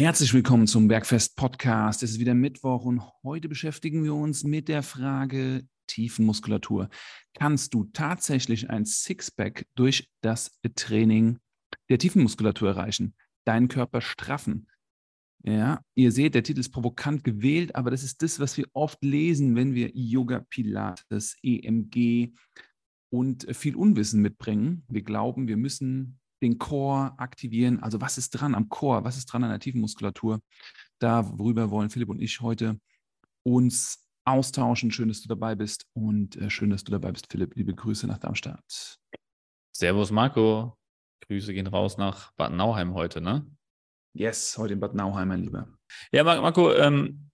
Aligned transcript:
Herzlich 0.00 0.32
willkommen 0.32 0.68
zum 0.68 0.86
Bergfest 0.86 1.34
Podcast. 1.34 2.04
Es 2.04 2.12
ist 2.12 2.20
wieder 2.20 2.32
Mittwoch 2.32 2.84
und 2.84 3.02
heute 3.24 3.48
beschäftigen 3.48 4.04
wir 4.04 4.14
uns 4.14 4.44
mit 4.44 4.68
der 4.68 4.84
Frage 4.84 5.66
Tiefenmuskulatur. 5.88 6.88
Kannst 7.34 7.74
du 7.74 7.82
tatsächlich 7.92 8.70
ein 8.70 8.84
Sixpack 8.84 9.66
durch 9.74 10.08
das 10.20 10.56
Training 10.76 11.40
der 11.88 11.98
Tiefenmuskulatur 11.98 12.68
erreichen? 12.68 13.16
Deinen 13.44 13.66
Körper 13.66 14.00
straffen? 14.00 14.68
Ja, 15.42 15.82
ihr 15.96 16.12
seht, 16.12 16.36
der 16.36 16.44
Titel 16.44 16.60
ist 16.60 16.70
provokant 16.70 17.24
gewählt, 17.24 17.74
aber 17.74 17.90
das 17.90 18.04
ist 18.04 18.22
das, 18.22 18.38
was 18.38 18.56
wir 18.56 18.66
oft 18.74 19.02
lesen, 19.02 19.56
wenn 19.56 19.74
wir 19.74 19.90
Yoga, 19.94 20.46
Pilates, 20.48 21.36
EMG 21.42 22.34
und 23.10 23.48
viel 23.52 23.74
Unwissen 23.74 24.22
mitbringen. 24.22 24.84
Wir 24.88 25.02
glauben, 25.02 25.48
wir 25.48 25.56
müssen 25.56 26.20
den 26.42 26.58
Core 26.58 27.18
aktivieren. 27.18 27.82
Also 27.82 28.00
was 28.00 28.18
ist 28.18 28.30
dran 28.30 28.54
am 28.54 28.68
Core? 28.68 29.04
Was 29.04 29.16
ist 29.16 29.26
dran 29.26 29.44
an 29.44 29.50
der 29.50 29.60
tiefen 29.60 29.80
Muskulatur? 29.80 30.40
Darüber 30.98 31.70
wollen 31.70 31.90
Philipp 31.90 32.08
und 32.08 32.20
ich 32.20 32.40
heute 32.40 32.78
uns 33.42 34.06
austauschen. 34.24 34.90
Schön, 34.90 35.08
dass 35.08 35.22
du 35.22 35.28
dabei 35.28 35.54
bist 35.54 35.86
und 35.94 36.36
äh, 36.36 36.50
schön, 36.50 36.70
dass 36.70 36.84
du 36.84 36.92
dabei 36.92 37.12
bist, 37.12 37.26
Philipp. 37.30 37.54
Liebe 37.56 37.74
Grüße 37.74 38.06
nach 38.06 38.18
Darmstadt. 38.18 38.98
Servus, 39.72 40.10
Marco. 40.10 40.76
Grüße 41.26 41.52
gehen 41.52 41.66
raus 41.66 41.98
nach 41.98 42.32
Bad 42.32 42.52
Nauheim 42.52 42.94
heute, 42.94 43.20
ne? 43.20 43.46
Yes, 44.14 44.56
heute 44.58 44.74
in 44.74 44.80
Bad 44.80 44.94
Nauheim, 44.94 45.28
mein 45.28 45.42
Lieber. 45.42 45.68
Ja, 46.10 46.24
Marco, 46.24 46.72
ähm, 46.72 47.30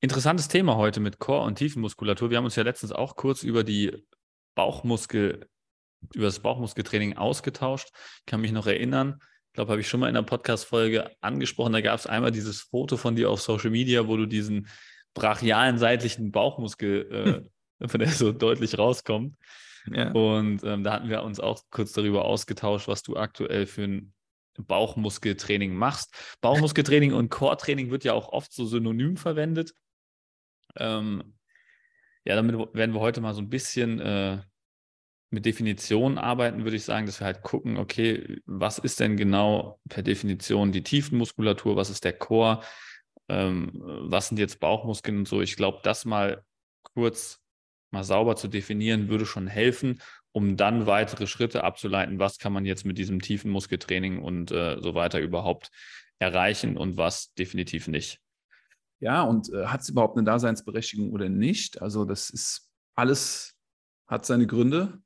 interessantes 0.00 0.48
Thema 0.48 0.76
heute 0.76 1.00
mit 1.00 1.18
Core- 1.18 1.46
und 1.46 1.56
Tiefenmuskulatur. 1.56 2.30
Wir 2.30 2.38
haben 2.38 2.44
uns 2.44 2.56
ja 2.56 2.62
letztens 2.62 2.92
auch 2.92 3.16
kurz 3.16 3.42
über 3.42 3.64
die 3.64 4.04
Bauchmuskel 4.54 5.48
über 6.14 6.26
das 6.26 6.40
Bauchmuskeltraining 6.40 7.16
ausgetauscht. 7.16 7.90
Ich 8.20 8.26
kann 8.26 8.40
mich 8.40 8.52
noch 8.52 8.66
erinnern, 8.66 9.20
ich 9.52 9.54
glaube, 9.54 9.72
habe 9.72 9.82
ich 9.82 9.88
schon 9.88 10.00
mal 10.00 10.08
in 10.08 10.16
einer 10.16 10.24
Podcast-Folge 10.24 11.10
angesprochen. 11.20 11.74
Da 11.74 11.82
gab 11.82 11.98
es 11.98 12.06
einmal 12.06 12.30
dieses 12.30 12.62
Foto 12.62 12.96
von 12.96 13.16
dir 13.16 13.28
auf 13.28 13.42
Social 13.42 13.68
Media, 13.68 14.08
wo 14.08 14.16
du 14.16 14.24
diesen 14.24 14.66
brachialen 15.12 15.76
seitlichen 15.76 16.32
Bauchmuskel, 16.32 17.50
äh, 17.80 17.88
von 17.88 18.00
der 18.00 18.08
so 18.08 18.32
deutlich 18.32 18.78
rauskommt. 18.78 19.36
Ja. 19.92 20.10
Und 20.12 20.64
ähm, 20.64 20.84
da 20.84 20.94
hatten 20.94 21.10
wir 21.10 21.22
uns 21.22 21.38
auch 21.38 21.64
kurz 21.70 21.92
darüber 21.92 22.24
ausgetauscht, 22.24 22.88
was 22.88 23.02
du 23.02 23.18
aktuell 23.18 23.66
für 23.66 23.82
ein 23.82 24.14
Bauchmuskeltraining 24.56 25.74
machst. 25.74 26.14
Bauchmuskeltraining 26.40 27.12
und 27.12 27.28
Core-Training 27.28 27.90
wird 27.90 28.04
ja 28.04 28.14
auch 28.14 28.30
oft 28.30 28.54
so 28.54 28.64
synonym 28.64 29.18
verwendet. 29.18 29.74
Ähm, 30.76 31.34
ja, 32.24 32.36
damit 32.36 32.56
werden 32.74 32.94
wir 32.94 33.00
heute 33.00 33.20
mal 33.20 33.34
so 33.34 33.42
ein 33.42 33.50
bisschen 33.50 34.00
äh, 34.00 34.38
mit 35.32 35.46
Definitionen 35.46 36.18
arbeiten, 36.18 36.64
würde 36.64 36.76
ich 36.76 36.84
sagen, 36.84 37.06
dass 37.06 37.20
wir 37.20 37.26
halt 37.26 37.42
gucken, 37.42 37.78
okay, 37.78 38.40
was 38.44 38.78
ist 38.78 39.00
denn 39.00 39.16
genau 39.16 39.80
per 39.88 40.02
Definition 40.02 40.72
die 40.72 40.82
Tiefenmuskulatur, 40.82 41.76
was 41.76 41.90
ist 41.90 42.04
der 42.04 42.12
Chor, 42.12 42.62
ähm, 43.28 43.70
was 43.74 44.28
sind 44.28 44.38
jetzt 44.38 44.60
Bauchmuskeln 44.60 45.18
und 45.18 45.28
so. 45.28 45.40
Ich 45.40 45.56
glaube, 45.56 45.80
das 45.82 46.04
mal 46.04 46.44
kurz 46.94 47.40
mal 47.90 48.04
sauber 48.04 48.36
zu 48.36 48.48
definieren, 48.48 49.08
würde 49.08 49.26
schon 49.26 49.46
helfen, 49.46 50.00
um 50.32 50.56
dann 50.56 50.86
weitere 50.86 51.26
Schritte 51.26 51.64
abzuleiten, 51.64 52.18
was 52.18 52.38
kann 52.38 52.52
man 52.52 52.64
jetzt 52.64 52.84
mit 52.84 52.98
diesem 52.98 53.20
tiefen 53.20 53.50
Muskeltraining 53.50 54.22
und 54.22 54.50
äh, 54.50 54.80
so 54.80 54.94
weiter 54.94 55.20
überhaupt 55.20 55.70
erreichen 56.18 56.76
und 56.76 56.96
was 56.96 57.34
definitiv 57.34 57.88
nicht. 57.88 58.20
Ja, 59.00 59.22
und 59.22 59.52
äh, 59.52 59.66
hat 59.66 59.80
es 59.80 59.88
überhaupt 59.88 60.16
eine 60.16 60.24
Daseinsberechtigung 60.24 61.12
oder 61.12 61.28
nicht? 61.28 61.82
Also 61.82 62.04
das 62.04 62.30
ist 62.30 62.70
alles 62.94 63.56
hat 64.06 64.26
seine 64.26 64.46
Gründe. 64.46 65.01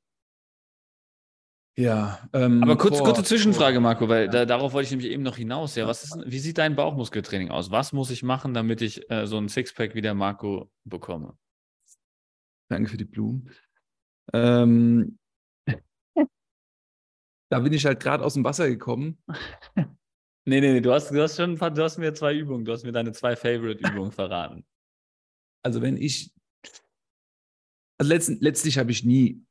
Ja, 1.79 2.27
ähm, 2.33 2.63
aber 2.63 2.75
kurz, 2.75 2.97
kurze 2.97 3.23
Zwischenfrage, 3.23 3.79
Marco, 3.79 4.09
weil 4.09 4.25
ja. 4.25 4.31
da, 4.31 4.45
darauf 4.45 4.73
wollte 4.73 4.85
ich 4.85 4.91
nämlich 4.91 5.11
eben 5.11 5.21
noch 5.21 5.37
hinaus. 5.37 5.75
Ja, 5.75 5.85
was 5.85 6.03
ist, 6.03 6.17
wie 6.25 6.39
sieht 6.39 6.57
dein 6.57 6.75
Bauchmuskeltraining 6.75 7.51
aus? 7.51 7.69
Was 7.69 7.93
muss 7.93 8.09
ich 8.09 8.23
machen, 8.23 8.55
damit 8.55 8.81
ich 8.81 9.07
äh, 9.11 9.27
so 9.27 9.37
ein 9.37 9.47
Sixpack 9.47 9.93
wie 9.93 10.01
der 10.01 10.15
Marco 10.15 10.71
bekomme? 10.85 11.37
Danke 12.67 12.89
für 12.89 12.97
die 12.97 13.05
Blumen. 13.05 13.51
Ähm, 14.33 15.19
da 17.49 17.59
bin 17.59 17.73
ich 17.73 17.85
halt 17.85 17.99
gerade 17.99 18.25
aus 18.25 18.33
dem 18.33 18.43
Wasser 18.43 18.67
gekommen. 18.67 19.19
nee, 19.75 20.59
nee, 20.59 20.73
nee, 20.73 20.81
du 20.81 20.91
hast, 20.91 21.11
du 21.11 21.21
hast 21.21 21.37
schon 21.37 21.57
du 21.57 21.83
hast 21.83 21.99
mir 21.99 22.11
zwei 22.15 22.33
Übungen, 22.33 22.65
du 22.65 22.71
hast 22.71 22.85
mir 22.85 22.91
deine 22.91 23.11
zwei 23.11 23.35
Favorite-Übungen 23.35 24.11
verraten. 24.11 24.65
Also 25.63 25.83
wenn 25.83 25.97
ich, 25.97 26.33
also 27.99 28.09
letzt, 28.11 28.41
letztlich 28.41 28.79
habe 28.79 28.89
ich 28.89 29.03
nie 29.03 29.45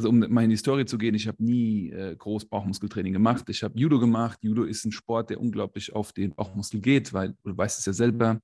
also 0.00 0.08
um 0.08 0.18
mal 0.18 0.44
in 0.44 0.50
die 0.50 0.56
Story 0.56 0.86
zu 0.86 0.96
gehen, 0.96 1.14
ich 1.14 1.28
habe 1.28 1.44
nie 1.44 1.90
äh, 1.90 2.16
groß 2.16 2.46
Bauchmuskeltraining 2.46 3.12
gemacht. 3.12 3.48
Ich 3.50 3.62
habe 3.62 3.78
Judo 3.78 3.98
gemacht. 3.98 4.38
Judo 4.40 4.64
ist 4.64 4.86
ein 4.86 4.92
Sport, 4.92 5.28
der 5.28 5.38
unglaublich 5.38 5.94
auf 5.94 6.14
den 6.14 6.34
Bauchmuskel 6.34 6.80
geht, 6.80 7.12
weil 7.12 7.34
du 7.44 7.54
weißt 7.56 7.78
es 7.78 7.84
ja 7.84 7.92
selber. 7.92 8.40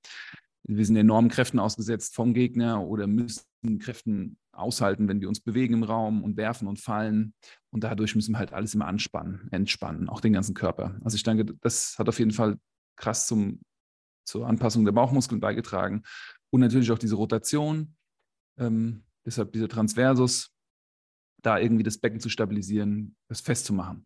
Wir 0.67 0.85
sind 0.85 0.97
enormen 0.97 1.31
Kräften 1.31 1.59
ausgesetzt 1.59 2.13
vom 2.13 2.35
Gegner 2.35 2.85
oder 2.85 3.07
müssen 3.07 3.79
Kräften 3.79 4.37
aushalten, 4.51 5.07
wenn 5.07 5.19
wir 5.19 5.29
uns 5.29 5.39
bewegen 5.39 5.73
im 5.73 5.83
Raum 5.83 6.23
und 6.23 6.37
werfen 6.37 6.67
und 6.67 6.79
fallen. 6.79 7.33
Und 7.71 7.83
dadurch 7.83 8.13
müssen 8.13 8.33
wir 8.33 8.39
halt 8.39 8.53
alles 8.53 8.75
immer 8.75 8.85
anspannen, 8.85 9.47
entspannen, 9.51 10.09
auch 10.09 10.21
den 10.21 10.33
ganzen 10.33 10.53
Körper. 10.53 10.95
Also 11.03 11.15
ich 11.15 11.23
denke, 11.23 11.45
das 11.61 11.97
hat 11.97 12.07
auf 12.07 12.19
jeden 12.19 12.31
Fall 12.31 12.57
krass 12.97 13.25
zum, 13.25 13.61
zur 14.25 14.45
Anpassung 14.45 14.85
der 14.85 14.91
Bauchmuskeln 14.91 15.41
beigetragen. 15.41 16.03
Und 16.51 16.61
natürlich 16.61 16.91
auch 16.91 16.99
diese 16.99 17.15
Rotation. 17.15 17.95
Ähm, 18.59 19.03
deshalb 19.25 19.53
dieser 19.53 19.69
Transversus, 19.69 20.51
da 21.41 21.59
irgendwie 21.59 21.83
das 21.83 21.97
Becken 21.97 22.19
zu 22.19 22.29
stabilisieren, 22.29 23.15
das 23.27 23.41
festzumachen. 23.41 24.05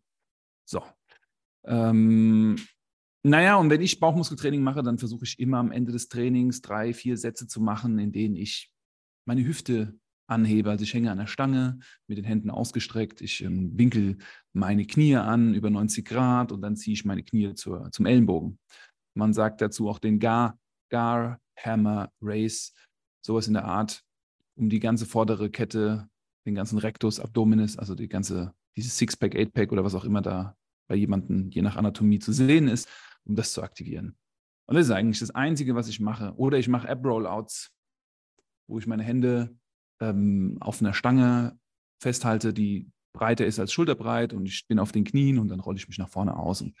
So. 0.64 0.82
Ähm, 1.64 2.56
naja, 3.24 3.56
und 3.56 3.70
wenn 3.70 3.80
ich 3.80 4.00
Bauchmuskeltraining 4.00 4.62
mache, 4.62 4.82
dann 4.82 4.98
versuche 4.98 5.24
ich 5.24 5.38
immer 5.38 5.58
am 5.58 5.70
Ende 5.70 5.92
des 5.92 6.08
Trainings 6.08 6.60
drei, 6.60 6.92
vier 6.92 7.16
Sätze 7.16 7.46
zu 7.46 7.60
machen, 7.60 7.98
in 7.98 8.12
denen 8.12 8.36
ich 8.36 8.70
meine 9.26 9.44
Hüfte 9.44 9.96
anhebe. 10.26 10.70
Also 10.70 10.82
ich 10.82 10.94
hänge 10.94 11.10
an 11.10 11.18
der 11.18 11.26
Stange 11.26 11.78
mit 12.08 12.18
den 12.18 12.24
Händen 12.24 12.50
ausgestreckt. 12.50 13.20
Ich 13.20 13.42
ähm, 13.42 13.78
winkel 13.78 14.18
meine 14.52 14.86
Knie 14.86 15.16
an 15.16 15.54
über 15.54 15.70
90 15.70 16.04
Grad 16.04 16.52
und 16.52 16.62
dann 16.62 16.76
ziehe 16.76 16.94
ich 16.94 17.04
meine 17.04 17.22
Knie 17.22 17.54
zur, 17.54 17.90
zum 17.92 18.06
Ellenbogen. 18.06 18.58
Man 19.14 19.32
sagt 19.32 19.60
dazu 19.60 19.88
auch 19.88 19.98
den 19.98 20.18
Gar, 20.18 20.58
Gar, 20.88 21.38
Hammer, 21.56 22.10
Race, 22.20 22.72
sowas 23.24 23.46
in 23.46 23.54
der 23.54 23.66
Art, 23.66 24.02
um 24.56 24.68
die 24.68 24.80
ganze 24.80 25.06
vordere 25.06 25.50
Kette 25.50 26.08
den 26.46 26.54
ganzen 26.54 26.78
Rectus, 26.78 27.20
Abdominis, 27.20 27.78
also 27.78 27.94
die 27.94 28.08
ganze, 28.08 28.54
dieses 28.76 28.96
Sixpack, 28.96 29.36
Eightpack 29.36 29.72
oder 29.72 29.84
was 29.84 29.94
auch 29.94 30.04
immer 30.04 30.22
da 30.22 30.56
bei 30.88 30.96
jemandem 30.96 31.50
je 31.50 31.62
nach 31.62 31.76
Anatomie 31.76 32.18
zu 32.18 32.32
sehen 32.32 32.68
ist, 32.68 32.88
um 33.24 33.36
das 33.36 33.52
zu 33.52 33.62
aktivieren. 33.62 34.16
Und 34.66 34.76
das 34.76 34.86
ist 34.86 34.92
eigentlich 34.92 35.20
das 35.20 35.30
Einzige, 35.30 35.74
was 35.74 35.88
ich 35.88 36.00
mache. 36.00 36.34
Oder 36.36 36.58
ich 36.58 36.68
mache 36.68 36.88
Ab-Rollouts, 36.88 37.70
wo 38.68 38.78
ich 38.78 38.86
meine 38.86 39.02
Hände 39.02 39.56
ähm, 40.00 40.58
auf 40.60 40.80
einer 40.80 40.94
Stange 40.94 41.58
festhalte, 42.00 42.52
die 42.52 42.90
breiter 43.12 43.46
ist 43.46 43.58
als 43.58 43.72
schulterbreit 43.72 44.32
und 44.32 44.46
ich 44.46 44.66
bin 44.66 44.78
auf 44.78 44.92
den 44.92 45.04
Knien 45.04 45.38
und 45.38 45.48
dann 45.48 45.60
rolle 45.60 45.76
ich 45.76 45.88
mich 45.88 45.98
nach 45.98 46.08
vorne 46.08 46.36
aus 46.36 46.62
und 46.62 46.76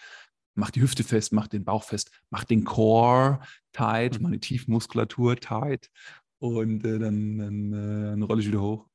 mache 0.54 0.72
die 0.72 0.82
Hüfte 0.82 1.04
fest, 1.04 1.32
mache 1.32 1.48
den 1.48 1.64
Bauch 1.64 1.84
fest, 1.84 2.10
mache 2.30 2.46
den 2.46 2.64
Core 2.64 3.40
tight, 3.72 4.20
meine 4.20 4.40
Tiefmuskulatur 4.40 5.36
tight 5.36 5.90
und 6.38 6.84
äh, 6.84 6.98
dann, 6.98 7.38
dann, 7.38 7.72
äh, 7.72 8.10
dann 8.10 8.22
rolle 8.22 8.40
ich 8.40 8.48
wieder 8.48 8.60
hoch. 8.60 8.88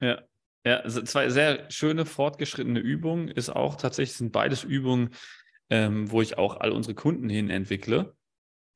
Ja, 0.00 0.22
ja, 0.64 0.80
also 0.80 1.02
zwei 1.02 1.30
sehr 1.30 1.70
schöne 1.70 2.04
fortgeschrittene 2.04 2.80
Übungen. 2.80 3.28
Ist 3.28 3.50
auch 3.50 3.76
tatsächlich 3.76 4.16
sind 4.16 4.32
beides 4.32 4.64
Übungen, 4.64 5.10
ähm, 5.70 6.10
wo 6.10 6.20
ich 6.20 6.36
auch 6.36 6.58
all 6.60 6.72
unsere 6.72 6.94
Kunden 6.94 7.28
hin 7.28 7.50
entwickle. 7.50 8.14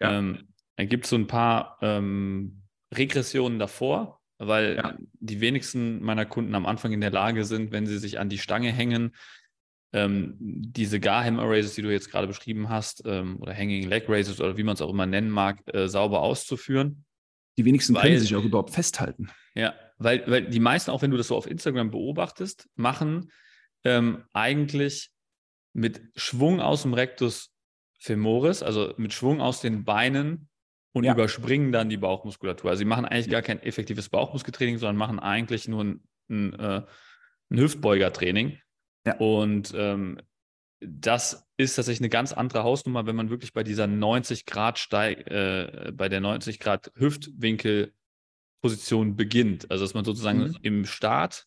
Ja. 0.00 0.18
Ähm, 0.18 0.48
dann 0.76 0.88
gibt 0.88 1.04
es 1.04 1.10
so 1.10 1.16
ein 1.16 1.26
paar 1.26 1.78
ähm, 1.82 2.62
Regressionen 2.94 3.58
davor, 3.58 4.20
weil 4.38 4.76
ja. 4.76 4.96
die 5.20 5.40
wenigsten 5.40 6.02
meiner 6.02 6.24
Kunden 6.24 6.54
am 6.54 6.66
Anfang 6.66 6.92
in 6.92 7.00
der 7.00 7.10
Lage 7.10 7.44
sind, 7.44 7.72
wenn 7.72 7.86
sie 7.86 7.98
sich 7.98 8.18
an 8.18 8.28
die 8.28 8.38
Stange 8.38 8.72
hängen, 8.72 9.14
ähm, 9.92 10.36
diese 10.38 10.98
Gar-Hammer 10.98 11.44
Raises, 11.44 11.74
die 11.74 11.82
du 11.82 11.92
jetzt 11.92 12.10
gerade 12.10 12.26
beschrieben 12.26 12.70
hast, 12.70 13.02
ähm, 13.04 13.36
oder 13.40 13.54
Hanging 13.54 13.86
Leg 13.88 14.08
Raises 14.08 14.40
oder 14.40 14.56
wie 14.56 14.62
man 14.62 14.74
es 14.74 14.80
auch 14.80 14.90
immer 14.90 15.06
nennen 15.06 15.30
mag, 15.30 15.60
äh, 15.74 15.88
sauber 15.88 16.22
auszuführen. 16.22 17.04
Die 17.58 17.64
wenigsten 17.66 17.94
weil, 17.94 18.04
können 18.04 18.18
sich 18.18 18.34
auch 18.34 18.44
überhaupt 18.44 18.70
festhalten. 18.70 19.30
Ja, 19.54 19.74
weil, 20.04 20.24
weil 20.26 20.46
die 20.46 20.60
meisten, 20.60 20.90
auch 20.90 21.02
wenn 21.02 21.10
du 21.10 21.16
das 21.16 21.28
so 21.28 21.36
auf 21.36 21.46
Instagram 21.46 21.90
beobachtest, 21.90 22.68
machen 22.74 23.30
ähm, 23.84 24.24
eigentlich 24.32 25.10
mit 25.72 26.02
Schwung 26.14 26.60
aus 26.60 26.82
dem 26.82 26.94
Rectus 26.94 27.50
femoris, 27.98 28.62
also 28.62 28.94
mit 28.96 29.12
Schwung 29.12 29.40
aus 29.40 29.60
den 29.60 29.84
Beinen 29.84 30.48
und 30.92 31.04
ja. 31.04 31.12
überspringen 31.12 31.72
dann 31.72 31.88
die 31.88 31.96
Bauchmuskulatur. 31.96 32.70
Also 32.70 32.80
sie 32.80 32.84
machen 32.84 33.04
eigentlich 33.04 33.30
gar 33.30 33.42
kein 33.42 33.62
effektives 33.62 34.08
Bauchmuskeltraining, 34.08 34.78
sondern 34.78 34.96
machen 34.96 35.18
eigentlich 35.18 35.68
nur 35.68 35.84
ein, 35.84 36.02
ein, 36.28 36.52
äh, 36.54 36.82
ein 37.50 37.58
Hüftbeugertraining. 37.58 38.58
Ja. 39.06 39.16
Und 39.16 39.72
ähm, 39.76 40.20
das 40.80 41.48
ist 41.56 41.76
tatsächlich 41.76 42.00
eine 42.00 42.08
ganz 42.08 42.32
andere 42.32 42.64
Hausnummer, 42.64 43.06
wenn 43.06 43.16
man 43.16 43.30
wirklich 43.30 43.52
bei 43.52 43.62
dieser 43.62 43.86
90 43.86 44.46
Grad 44.46 44.78
Steig, 44.78 45.30
äh, 45.30 45.92
bei 45.94 46.08
der 46.08 46.20
90 46.20 46.58
Grad 46.58 46.92
Hüftwinkel 46.96 47.94
Position 48.62 49.16
beginnt. 49.16 49.70
Also 49.70 49.84
dass 49.84 49.94
man 49.94 50.04
sozusagen 50.04 50.38
mhm. 50.38 50.56
im 50.62 50.86
Start 50.86 51.46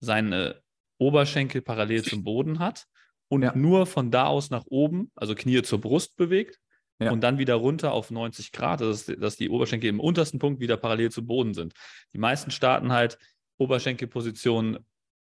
seine 0.00 0.60
Oberschenkel 0.98 1.62
parallel 1.62 2.02
zum 2.02 2.24
Boden 2.24 2.58
hat 2.58 2.86
und 3.28 3.42
ja. 3.42 3.54
nur 3.54 3.86
von 3.86 4.10
da 4.10 4.26
aus 4.26 4.50
nach 4.50 4.64
oben, 4.66 5.12
also 5.14 5.34
Knie 5.34 5.62
zur 5.62 5.80
Brust 5.80 6.16
bewegt 6.16 6.58
ja. 6.98 7.12
und 7.12 7.20
dann 7.20 7.38
wieder 7.38 7.54
runter 7.54 7.92
auf 7.92 8.10
90 8.10 8.52
Grad, 8.52 8.80
dass, 8.80 9.06
dass 9.06 9.36
die 9.36 9.50
Oberschenkel 9.50 9.88
im 9.88 10.00
untersten 10.00 10.38
Punkt 10.38 10.60
wieder 10.60 10.76
parallel 10.76 11.12
zum 11.12 11.26
Boden 11.26 11.54
sind. 11.54 11.74
Die 12.12 12.18
meisten 12.18 12.50
starten 12.50 12.92
halt 12.92 13.18
Oberschenkelposition 13.58 14.78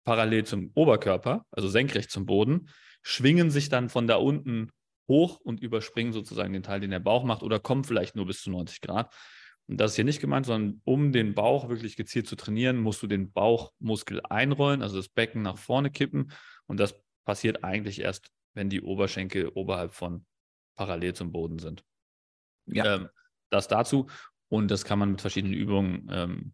parallel 0.04 0.44
zum 0.44 0.70
Oberkörper, 0.74 1.44
also 1.50 1.68
senkrecht 1.68 2.10
zum 2.10 2.26
Boden, 2.26 2.68
schwingen 3.02 3.50
sich 3.50 3.68
dann 3.68 3.88
von 3.88 4.06
da 4.06 4.16
unten 4.16 4.70
hoch 5.08 5.40
und 5.40 5.60
überspringen 5.60 6.12
sozusagen 6.12 6.52
den 6.52 6.62
Teil, 6.62 6.80
den 6.80 6.90
der 6.90 7.00
Bauch 7.00 7.24
macht 7.24 7.42
oder 7.42 7.58
kommen 7.58 7.84
vielleicht 7.84 8.16
nur 8.16 8.26
bis 8.26 8.42
zu 8.42 8.50
90 8.50 8.80
Grad. 8.80 9.12
Und 9.70 9.76
das 9.76 9.92
ist 9.92 9.96
hier 9.96 10.04
nicht 10.04 10.20
gemeint, 10.20 10.46
sondern 10.46 10.80
um 10.82 11.12
den 11.12 11.32
Bauch 11.32 11.68
wirklich 11.68 11.94
gezielt 11.94 12.26
zu 12.26 12.34
trainieren, 12.34 12.78
musst 12.78 13.04
du 13.04 13.06
den 13.06 13.30
Bauchmuskel 13.30 14.20
einrollen, 14.28 14.82
also 14.82 14.96
das 14.96 15.08
Becken 15.08 15.42
nach 15.42 15.58
vorne 15.58 15.92
kippen. 15.92 16.32
Und 16.66 16.80
das 16.80 17.00
passiert 17.24 17.62
eigentlich 17.62 18.00
erst, 18.00 18.32
wenn 18.52 18.68
die 18.68 18.82
Oberschenkel 18.82 19.46
oberhalb 19.54 19.92
von 19.92 20.26
parallel 20.74 21.14
zum 21.14 21.30
Boden 21.30 21.60
sind. 21.60 21.84
Ja. 22.66 22.96
Ähm, 22.96 23.08
das 23.50 23.68
dazu. 23.68 24.08
Und 24.48 24.72
das 24.72 24.84
kann 24.84 24.98
man 24.98 25.12
mit 25.12 25.20
verschiedenen 25.20 25.54
Übungen 25.54 26.08
ähm, 26.10 26.52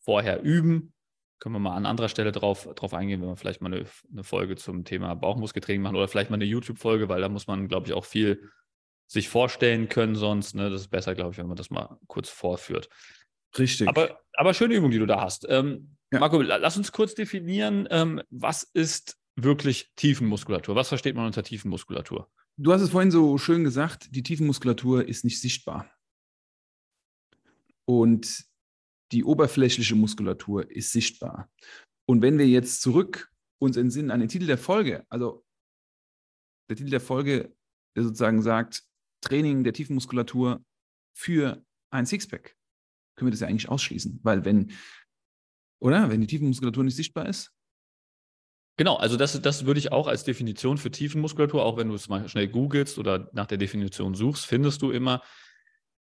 vorher 0.00 0.42
üben. 0.42 0.92
Können 1.38 1.54
wir 1.54 1.60
mal 1.60 1.76
an 1.76 1.86
anderer 1.86 2.08
Stelle 2.08 2.32
drauf, 2.32 2.68
drauf 2.74 2.94
eingehen, 2.94 3.20
wenn 3.22 3.28
wir 3.28 3.36
vielleicht 3.36 3.60
mal 3.60 3.72
eine, 3.72 3.86
eine 4.10 4.24
Folge 4.24 4.56
zum 4.56 4.84
Thema 4.84 5.14
Bauchmuskeltraining 5.14 5.82
machen 5.82 5.94
oder 5.94 6.08
vielleicht 6.08 6.30
mal 6.30 6.34
eine 6.34 6.46
YouTube-Folge, 6.46 7.08
weil 7.08 7.20
da 7.20 7.28
muss 7.28 7.46
man, 7.46 7.68
glaube 7.68 7.86
ich, 7.86 7.92
auch 7.92 8.04
viel 8.04 8.50
sich 9.10 9.28
vorstellen 9.28 9.88
können 9.88 10.14
sonst. 10.14 10.54
Ne? 10.54 10.70
Das 10.70 10.82
ist 10.82 10.88
besser, 10.88 11.14
glaube 11.14 11.32
ich, 11.32 11.38
wenn 11.38 11.48
man 11.48 11.56
das 11.56 11.70
mal 11.70 11.98
kurz 12.06 12.28
vorführt. 12.28 12.88
Richtig. 13.58 13.88
Aber, 13.88 14.20
aber 14.34 14.54
schöne 14.54 14.74
Übung, 14.74 14.92
die 14.92 14.98
du 14.98 15.06
da 15.06 15.20
hast. 15.20 15.46
Ähm, 15.48 15.96
ja. 16.12 16.20
Marco, 16.20 16.40
lass 16.40 16.76
uns 16.76 16.92
kurz 16.92 17.14
definieren, 17.14 17.88
ähm, 17.90 18.22
was 18.30 18.62
ist 18.62 19.18
wirklich 19.34 19.90
Tiefenmuskulatur? 19.96 20.76
Was 20.76 20.88
versteht 20.88 21.16
man 21.16 21.26
unter 21.26 21.42
Tiefenmuskulatur? 21.42 22.30
Du 22.56 22.72
hast 22.72 22.82
es 22.82 22.90
vorhin 22.90 23.10
so 23.10 23.36
schön 23.36 23.64
gesagt, 23.64 24.14
die 24.14 24.22
Tiefenmuskulatur 24.22 25.08
ist 25.08 25.24
nicht 25.24 25.40
sichtbar. 25.40 25.90
Und 27.84 28.44
die 29.10 29.24
oberflächliche 29.24 29.96
Muskulatur 29.96 30.70
ist 30.70 30.92
sichtbar. 30.92 31.50
Und 32.06 32.22
wenn 32.22 32.38
wir 32.38 32.46
jetzt 32.46 32.80
zurück 32.80 33.32
uns 33.58 33.76
entsinnen 33.76 34.12
an 34.12 34.20
den 34.20 34.28
Titel 34.28 34.46
der 34.46 34.58
Folge, 34.58 35.04
also 35.08 35.44
der 36.68 36.76
Titel 36.76 36.90
der 36.90 37.00
Folge, 37.00 37.52
der 37.96 38.04
sozusagen 38.04 38.42
sagt, 38.42 38.84
Training 39.20 39.64
der 39.64 39.72
Tiefenmuskulatur 39.72 40.64
für 41.12 41.64
ein 41.90 42.06
Sixpack, 42.06 42.56
können 43.16 43.28
wir 43.28 43.32
das 43.32 43.40
ja 43.40 43.48
eigentlich 43.48 43.68
ausschließen. 43.68 44.20
Weil 44.22 44.44
wenn, 44.44 44.72
oder? 45.80 46.10
Wenn 46.10 46.20
die 46.20 46.26
Tiefenmuskulatur 46.26 46.84
nicht 46.84 46.96
sichtbar 46.96 47.28
ist, 47.28 47.52
Genau, 48.80 48.96
also 48.96 49.18
das, 49.18 49.38
das 49.42 49.66
würde 49.66 49.78
ich 49.78 49.92
auch 49.92 50.06
als 50.06 50.24
Definition 50.24 50.78
für 50.78 50.90
Tiefenmuskulatur, 50.90 51.62
auch 51.62 51.76
wenn 51.76 51.88
du 51.88 51.94
es 51.94 52.08
mal 52.08 52.26
schnell 52.30 52.48
googelst 52.48 52.98
oder 52.98 53.28
nach 53.34 53.44
der 53.44 53.58
Definition 53.58 54.14
suchst, 54.14 54.46
findest 54.46 54.80
du 54.80 54.90
immer 54.90 55.20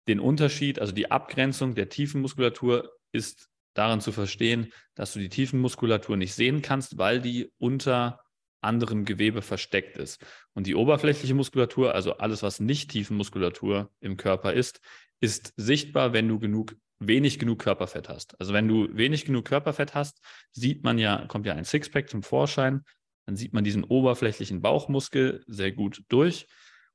den 0.06 0.20
Unterschied, 0.20 0.78
also 0.78 0.92
die 0.92 1.10
Abgrenzung 1.10 1.74
der 1.74 1.88
Tiefenmuskulatur 1.88 2.92
ist 3.10 3.50
daran 3.74 4.00
zu 4.00 4.12
verstehen, 4.12 4.72
dass 4.94 5.12
du 5.12 5.18
die 5.18 5.28
Tiefenmuskulatur 5.28 6.16
nicht 6.16 6.34
sehen 6.34 6.62
kannst, 6.62 6.98
weil 6.98 7.20
die 7.20 7.52
unter 7.58 8.20
anderem 8.60 9.04
Gewebe 9.04 9.42
versteckt 9.42 9.96
ist. 9.96 10.24
Und 10.54 10.66
die 10.66 10.74
oberflächliche 10.74 11.34
Muskulatur, 11.34 11.94
also 11.94 12.18
alles, 12.18 12.42
was 12.42 12.60
nicht 12.60 12.90
Tiefenmuskulatur 12.90 13.90
im 14.00 14.16
Körper 14.16 14.52
ist, 14.52 14.80
ist 15.20 15.52
sichtbar, 15.56 16.12
wenn 16.12 16.28
du 16.28 16.38
genug 16.38 16.76
wenig 17.00 17.38
genug 17.38 17.60
Körperfett 17.60 18.08
hast. 18.08 18.38
Also 18.40 18.52
wenn 18.52 18.68
du 18.68 18.88
wenig 18.96 19.24
genug 19.24 19.44
Körperfett 19.44 19.94
hast, 19.94 20.20
sieht 20.52 20.84
man 20.84 20.98
ja, 20.98 21.26
kommt 21.26 21.46
ja 21.46 21.54
ein 21.54 21.64
Sixpack 21.64 22.08
zum 22.08 22.22
Vorschein, 22.22 22.82
dann 23.26 23.36
sieht 23.36 23.52
man 23.52 23.64
diesen 23.64 23.84
oberflächlichen 23.84 24.62
Bauchmuskel 24.62 25.44
sehr 25.46 25.72
gut 25.72 26.02
durch. 26.08 26.46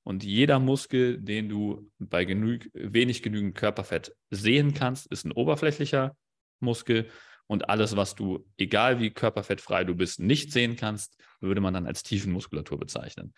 Und 0.04 0.24
jeder 0.24 0.60
Muskel, 0.60 1.22
den 1.22 1.48
du 1.48 1.90
bei 1.98 2.26
genug, 2.26 2.68
wenig 2.74 3.22
genügend 3.22 3.56
Körperfett 3.56 4.14
sehen 4.30 4.74
kannst, 4.74 5.08
ist 5.08 5.26
ein 5.26 5.32
oberflächlicher 5.32 6.18
Muskel. 6.60 7.08
Und 7.54 7.70
alles, 7.70 7.96
was 7.96 8.16
du, 8.16 8.44
egal 8.58 9.00
wie 9.00 9.12
körperfettfrei 9.12 9.84
du 9.84 9.94
bist, 9.94 10.20
nicht 10.20 10.52
sehen 10.52 10.76
kannst, 10.76 11.22
würde 11.40 11.62
man 11.62 11.72
dann 11.72 11.86
als 11.86 12.02
Tiefenmuskulatur 12.02 12.80
bezeichnen. 12.80 13.32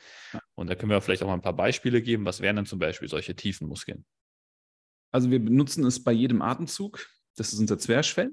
Und 0.55 0.69
da 0.69 0.75
können 0.75 0.89
wir 0.89 1.01
vielleicht 1.01 1.21
auch 1.21 1.27
mal 1.27 1.33
ein 1.33 1.41
paar 1.41 1.57
Beispiele 1.57 2.01
geben. 2.01 2.23
Was 2.23 2.39
wären 2.39 2.55
denn 2.55 2.65
zum 2.65 2.79
Beispiel 2.79 3.09
solche 3.09 3.35
Tiefenmuskeln? 3.35 4.05
Also 5.11 5.31
wir 5.31 5.43
benutzen 5.43 5.83
es 5.85 6.01
bei 6.01 6.13
jedem 6.13 6.41
Atemzug. 6.41 7.05
Das 7.35 7.51
ist 7.51 7.59
unser 7.59 7.77
Zwerchfell. 7.77 8.31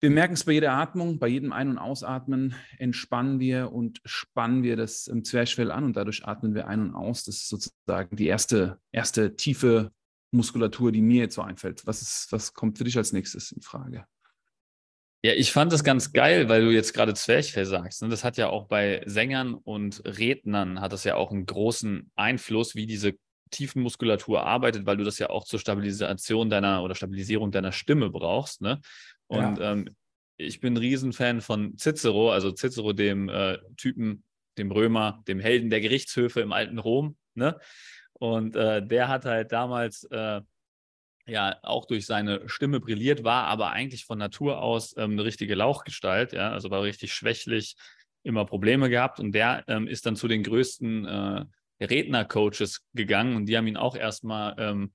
Wir 0.00 0.10
merken 0.10 0.32
es 0.32 0.44
bei 0.44 0.52
jeder 0.52 0.72
Atmung, 0.72 1.18
bei 1.18 1.28
jedem 1.28 1.52
Ein- 1.52 1.68
und 1.68 1.76
Ausatmen 1.76 2.54
entspannen 2.78 3.40
wir 3.40 3.72
und 3.72 4.00
spannen 4.06 4.62
wir 4.62 4.76
das 4.76 5.04
Zwerchfell 5.04 5.70
an 5.70 5.84
und 5.84 5.96
dadurch 5.96 6.24
atmen 6.24 6.54
wir 6.54 6.66
ein 6.66 6.80
und 6.80 6.94
aus. 6.94 7.24
Das 7.24 7.36
ist 7.36 7.50
sozusagen 7.50 8.16
die 8.16 8.26
erste, 8.26 8.80
erste 8.90 9.36
tiefe 9.36 9.92
Muskulatur, 10.30 10.92
die 10.92 11.02
mir 11.02 11.22
jetzt 11.22 11.34
so 11.34 11.42
einfällt. 11.42 11.86
Was, 11.86 12.02
ist, 12.02 12.32
was 12.32 12.52
kommt 12.52 12.78
für 12.78 12.84
dich 12.84 12.96
als 12.96 13.12
nächstes 13.12 13.52
in 13.52 13.62
Frage? 13.62 14.06
Ja, 15.22 15.32
ich 15.32 15.50
fand 15.50 15.72
das 15.72 15.82
ganz 15.82 16.12
geil, 16.12 16.48
weil 16.48 16.64
du 16.64 16.70
jetzt 16.70 16.92
gerade 16.92 17.14
Zwerchfell 17.14 17.64
sagst. 17.64 18.02
Ne? 18.02 18.08
Das 18.08 18.22
hat 18.22 18.36
ja 18.36 18.48
auch 18.48 18.68
bei 18.68 19.02
Sängern 19.06 19.54
und 19.54 20.02
Rednern 20.04 20.80
hat 20.80 20.92
das 20.92 21.04
ja 21.04 21.16
auch 21.16 21.32
einen 21.32 21.46
großen 21.46 22.10
Einfluss, 22.14 22.74
wie 22.74 22.86
diese 22.86 23.14
Tiefenmuskulatur 23.50 24.44
arbeitet, 24.44 24.86
weil 24.86 24.96
du 24.96 25.04
das 25.04 25.18
ja 25.18 25.30
auch 25.30 25.44
zur 25.44 25.58
Stabilisation 25.58 26.50
deiner 26.50 26.82
oder 26.82 26.94
Stabilisierung 26.94 27.50
deiner 27.50 27.72
Stimme 27.72 28.10
brauchst. 28.10 28.60
Ne? 28.60 28.80
Und 29.26 29.58
ja. 29.58 29.72
ähm, 29.72 29.96
ich 30.36 30.60
bin 30.60 30.74
ein 30.74 30.78
Riesenfan 30.78 31.40
von 31.40 31.76
Cicero, 31.78 32.30
also 32.30 32.52
Cicero, 32.52 32.92
dem 32.92 33.28
äh, 33.28 33.58
Typen, 33.76 34.22
dem 34.58 34.70
Römer, 34.70 35.22
dem 35.26 35.40
Helden 35.40 35.70
der 35.70 35.80
Gerichtshöfe 35.80 36.40
im 36.40 36.52
alten 36.52 36.78
Rom. 36.78 37.16
Ne? 37.34 37.58
Und 38.18 38.56
äh, 38.56 38.86
der 38.86 39.08
hat 39.08 39.24
halt 39.24 39.52
damals 39.52 40.04
äh, 40.04 40.40
ja 41.26 41.56
auch 41.62 41.86
durch 41.86 42.06
seine 42.06 42.48
Stimme 42.48 42.80
brilliert, 42.80 43.24
war 43.24 43.44
aber 43.44 43.70
eigentlich 43.70 44.04
von 44.04 44.18
Natur 44.18 44.62
aus 44.62 44.96
ähm, 44.96 45.12
eine 45.12 45.24
richtige 45.24 45.54
Lauchgestalt, 45.54 46.32
ja, 46.32 46.50
also 46.50 46.70
war 46.70 46.82
richtig 46.82 47.12
schwächlich, 47.12 47.76
immer 48.22 48.44
Probleme 48.44 48.90
gehabt 48.90 49.20
und 49.20 49.32
der 49.32 49.64
ähm, 49.68 49.86
ist 49.86 50.06
dann 50.06 50.16
zu 50.16 50.28
den 50.28 50.42
größten 50.42 51.04
äh, 51.04 51.44
Rednercoaches 51.84 52.82
gegangen 52.94 53.36
und 53.36 53.46
die 53.46 53.56
haben 53.56 53.66
ihn 53.66 53.76
auch 53.76 53.96
erstmal 53.96 54.54
ähm, 54.58 54.92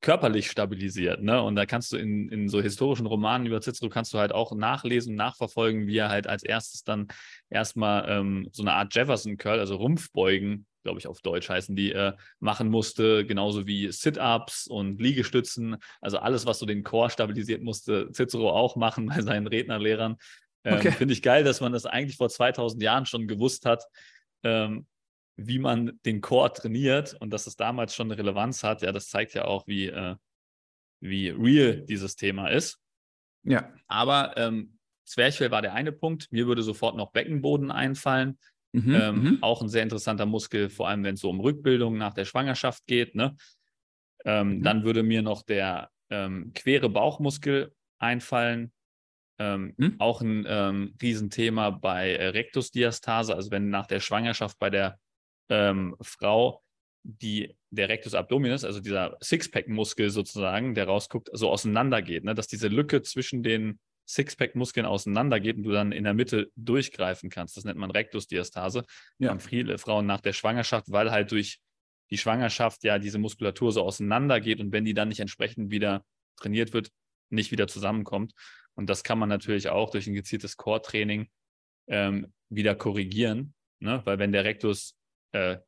körperlich 0.00 0.50
stabilisiert. 0.50 1.22
Ne? 1.22 1.40
Und 1.40 1.54
da 1.54 1.64
kannst 1.64 1.92
du 1.92 1.96
in, 1.96 2.28
in 2.28 2.48
so 2.48 2.60
historischen 2.60 3.06
Romanen 3.06 3.46
über 3.46 3.60
Cicero 3.60 3.88
kannst 3.88 4.12
du 4.12 4.18
halt 4.18 4.32
auch 4.32 4.52
nachlesen, 4.52 5.14
nachverfolgen, 5.14 5.86
wie 5.86 5.98
er 5.98 6.08
halt 6.08 6.26
als 6.26 6.42
erstes 6.42 6.82
dann 6.82 7.06
erstmal 7.48 8.08
ähm, 8.08 8.48
so 8.50 8.62
eine 8.62 8.72
Art 8.72 8.92
Jefferson 8.94 9.36
Curl, 9.36 9.60
also 9.60 9.76
Rumpfbeugen, 9.76 10.66
glaube 10.82 10.98
ich 10.98 11.06
auf 11.06 11.20
Deutsch 11.20 11.48
heißen 11.48 11.74
die, 11.76 11.92
äh, 11.92 12.12
machen 12.40 12.68
musste, 12.68 13.24
genauso 13.26 13.66
wie 13.66 13.90
Sit-Ups 13.90 14.66
und 14.66 15.00
Liegestützen. 15.00 15.76
Also 16.00 16.18
alles, 16.18 16.46
was 16.46 16.58
so 16.58 16.66
den 16.66 16.82
Chor 16.82 17.10
stabilisiert, 17.10 17.62
musste 17.62 18.10
Cicero 18.12 18.50
auch 18.50 18.76
machen 18.76 19.06
bei 19.14 19.22
seinen 19.22 19.46
Rednerlehrern. 19.46 20.16
Ähm, 20.64 20.74
okay. 20.74 20.92
Finde 20.92 21.14
ich 21.14 21.22
geil, 21.22 21.44
dass 21.44 21.60
man 21.60 21.72
das 21.72 21.86
eigentlich 21.86 22.16
vor 22.16 22.28
2000 22.28 22.82
Jahren 22.82 23.06
schon 23.06 23.26
gewusst 23.26 23.64
hat. 23.64 23.84
Ähm, 24.44 24.86
wie 25.36 25.58
man 25.58 25.98
den 26.04 26.20
Core 26.20 26.52
trainiert 26.52 27.16
und 27.20 27.30
dass 27.30 27.46
es 27.46 27.56
damals 27.56 27.94
schon 27.94 28.10
eine 28.10 28.18
Relevanz 28.18 28.62
hat, 28.62 28.82
ja, 28.82 28.92
das 28.92 29.08
zeigt 29.08 29.34
ja 29.34 29.46
auch, 29.46 29.66
wie, 29.66 29.86
äh, 29.86 30.16
wie 31.00 31.30
real 31.30 31.80
dieses 31.82 32.16
Thema 32.16 32.48
ist. 32.48 32.78
Ja. 33.44 33.72
Aber 33.88 34.36
ähm, 34.36 34.78
Zwerchfell 35.04 35.50
war 35.50 35.62
der 35.62 35.74
eine 35.74 35.92
Punkt. 35.92 36.30
Mir 36.32 36.46
würde 36.46 36.62
sofort 36.62 36.96
noch 36.96 37.12
Beckenboden 37.12 37.70
einfallen. 37.70 38.38
Mhm, 38.72 38.94
ähm, 38.94 39.22
mhm. 39.22 39.38
auch 39.42 39.60
ein 39.60 39.68
sehr 39.68 39.82
interessanter 39.82 40.26
Muskel, 40.26 40.70
vor 40.70 40.88
allem 40.88 41.04
wenn 41.04 41.14
es 41.14 41.20
so 41.20 41.28
um 41.28 41.40
Rückbildung 41.40 41.98
nach 41.98 42.14
der 42.14 42.24
Schwangerschaft 42.24 42.86
geht. 42.86 43.14
Ne? 43.14 43.36
Ähm, 44.24 44.58
mhm. 44.58 44.62
Dann 44.62 44.84
würde 44.84 45.02
mir 45.02 45.22
noch 45.22 45.42
der 45.42 45.90
ähm, 46.10 46.52
quere 46.54 46.88
Bauchmuskel 46.88 47.74
einfallen. 47.98 48.72
Mhm. 49.38 49.96
Auch 49.98 50.20
ein 50.20 50.44
ähm, 50.46 50.94
Riesenthema 51.02 51.70
bei 51.70 52.12
äh, 52.12 52.28
Rektusdiastase, 52.28 53.34
also 53.34 53.50
wenn 53.50 53.70
nach 53.70 53.88
der 53.88 53.98
Schwangerschaft 53.98 54.56
bei 54.60 54.70
der 54.70 55.00
ähm, 55.48 55.96
Frau, 56.00 56.62
die 57.02 57.56
der 57.70 57.88
Rectus 57.88 58.14
Abdominis, 58.14 58.64
also 58.64 58.80
dieser 58.80 59.16
Sixpack-Muskel 59.20 60.10
sozusagen, 60.10 60.74
der 60.74 60.86
rausguckt, 60.86 61.30
so 61.32 61.50
auseinandergeht, 61.50 62.22
ne? 62.22 62.34
dass 62.34 62.46
diese 62.46 62.68
Lücke 62.68 63.02
zwischen 63.02 63.42
den 63.42 63.80
Sixpack-Muskeln 64.12 64.84
auseinandergeht 64.84 65.56
und 65.56 65.62
du 65.62 65.70
dann 65.70 65.90
in 65.90 66.04
der 66.04 66.14
Mitte 66.14 66.50
durchgreifen 66.56 67.30
kannst. 67.30 67.56
Das 67.56 67.64
nennt 67.64 67.78
man 67.78 67.90
Rektusdiastase. 67.90 68.84
Ja. 69.18 69.30
Haben 69.30 69.40
viele 69.40 69.78
Frauen 69.78 70.06
nach 70.06 70.20
der 70.20 70.34
Schwangerschaft, 70.34 70.90
weil 70.92 71.10
halt 71.10 71.32
durch 71.32 71.60
die 72.10 72.18
Schwangerschaft 72.18 72.84
ja 72.84 72.98
diese 72.98 73.18
Muskulatur 73.18 73.72
so 73.72 73.82
auseinandergeht 73.82 74.60
und 74.60 74.70
wenn 74.70 74.84
die 74.84 74.92
dann 74.92 75.08
nicht 75.08 75.20
entsprechend 75.20 75.70
wieder 75.70 76.04
trainiert 76.36 76.74
wird, 76.74 76.90
nicht 77.30 77.52
wieder 77.52 77.68
zusammenkommt. 77.68 78.34
Und 78.74 78.90
das 78.90 79.02
kann 79.02 79.18
man 79.18 79.30
natürlich 79.30 79.70
auch 79.70 79.90
durch 79.90 80.06
ein 80.06 80.14
gezieltes 80.14 80.56
Core-Training 80.58 81.28
ähm, 81.88 82.32
wieder 82.50 82.74
korrigieren, 82.74 83.54
ne? 83.80 84.02
weil 84.04 84.18
wenn 84.18 84.32
der 84.32 84.44
Rectus 84.44 84.94
äh, 85.32 85.58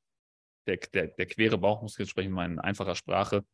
der, 0.67 0.77
der, 0.93 1.09
der 1.09 1.27
quere 1.27 1.59
Bauchmuskel, 1.59 2.07
sprechen 2.07 2.33
wir 2.33 2.45
in 2.45 2.59
einfacher 2.59 2.95
Sprache, 2.95 3.45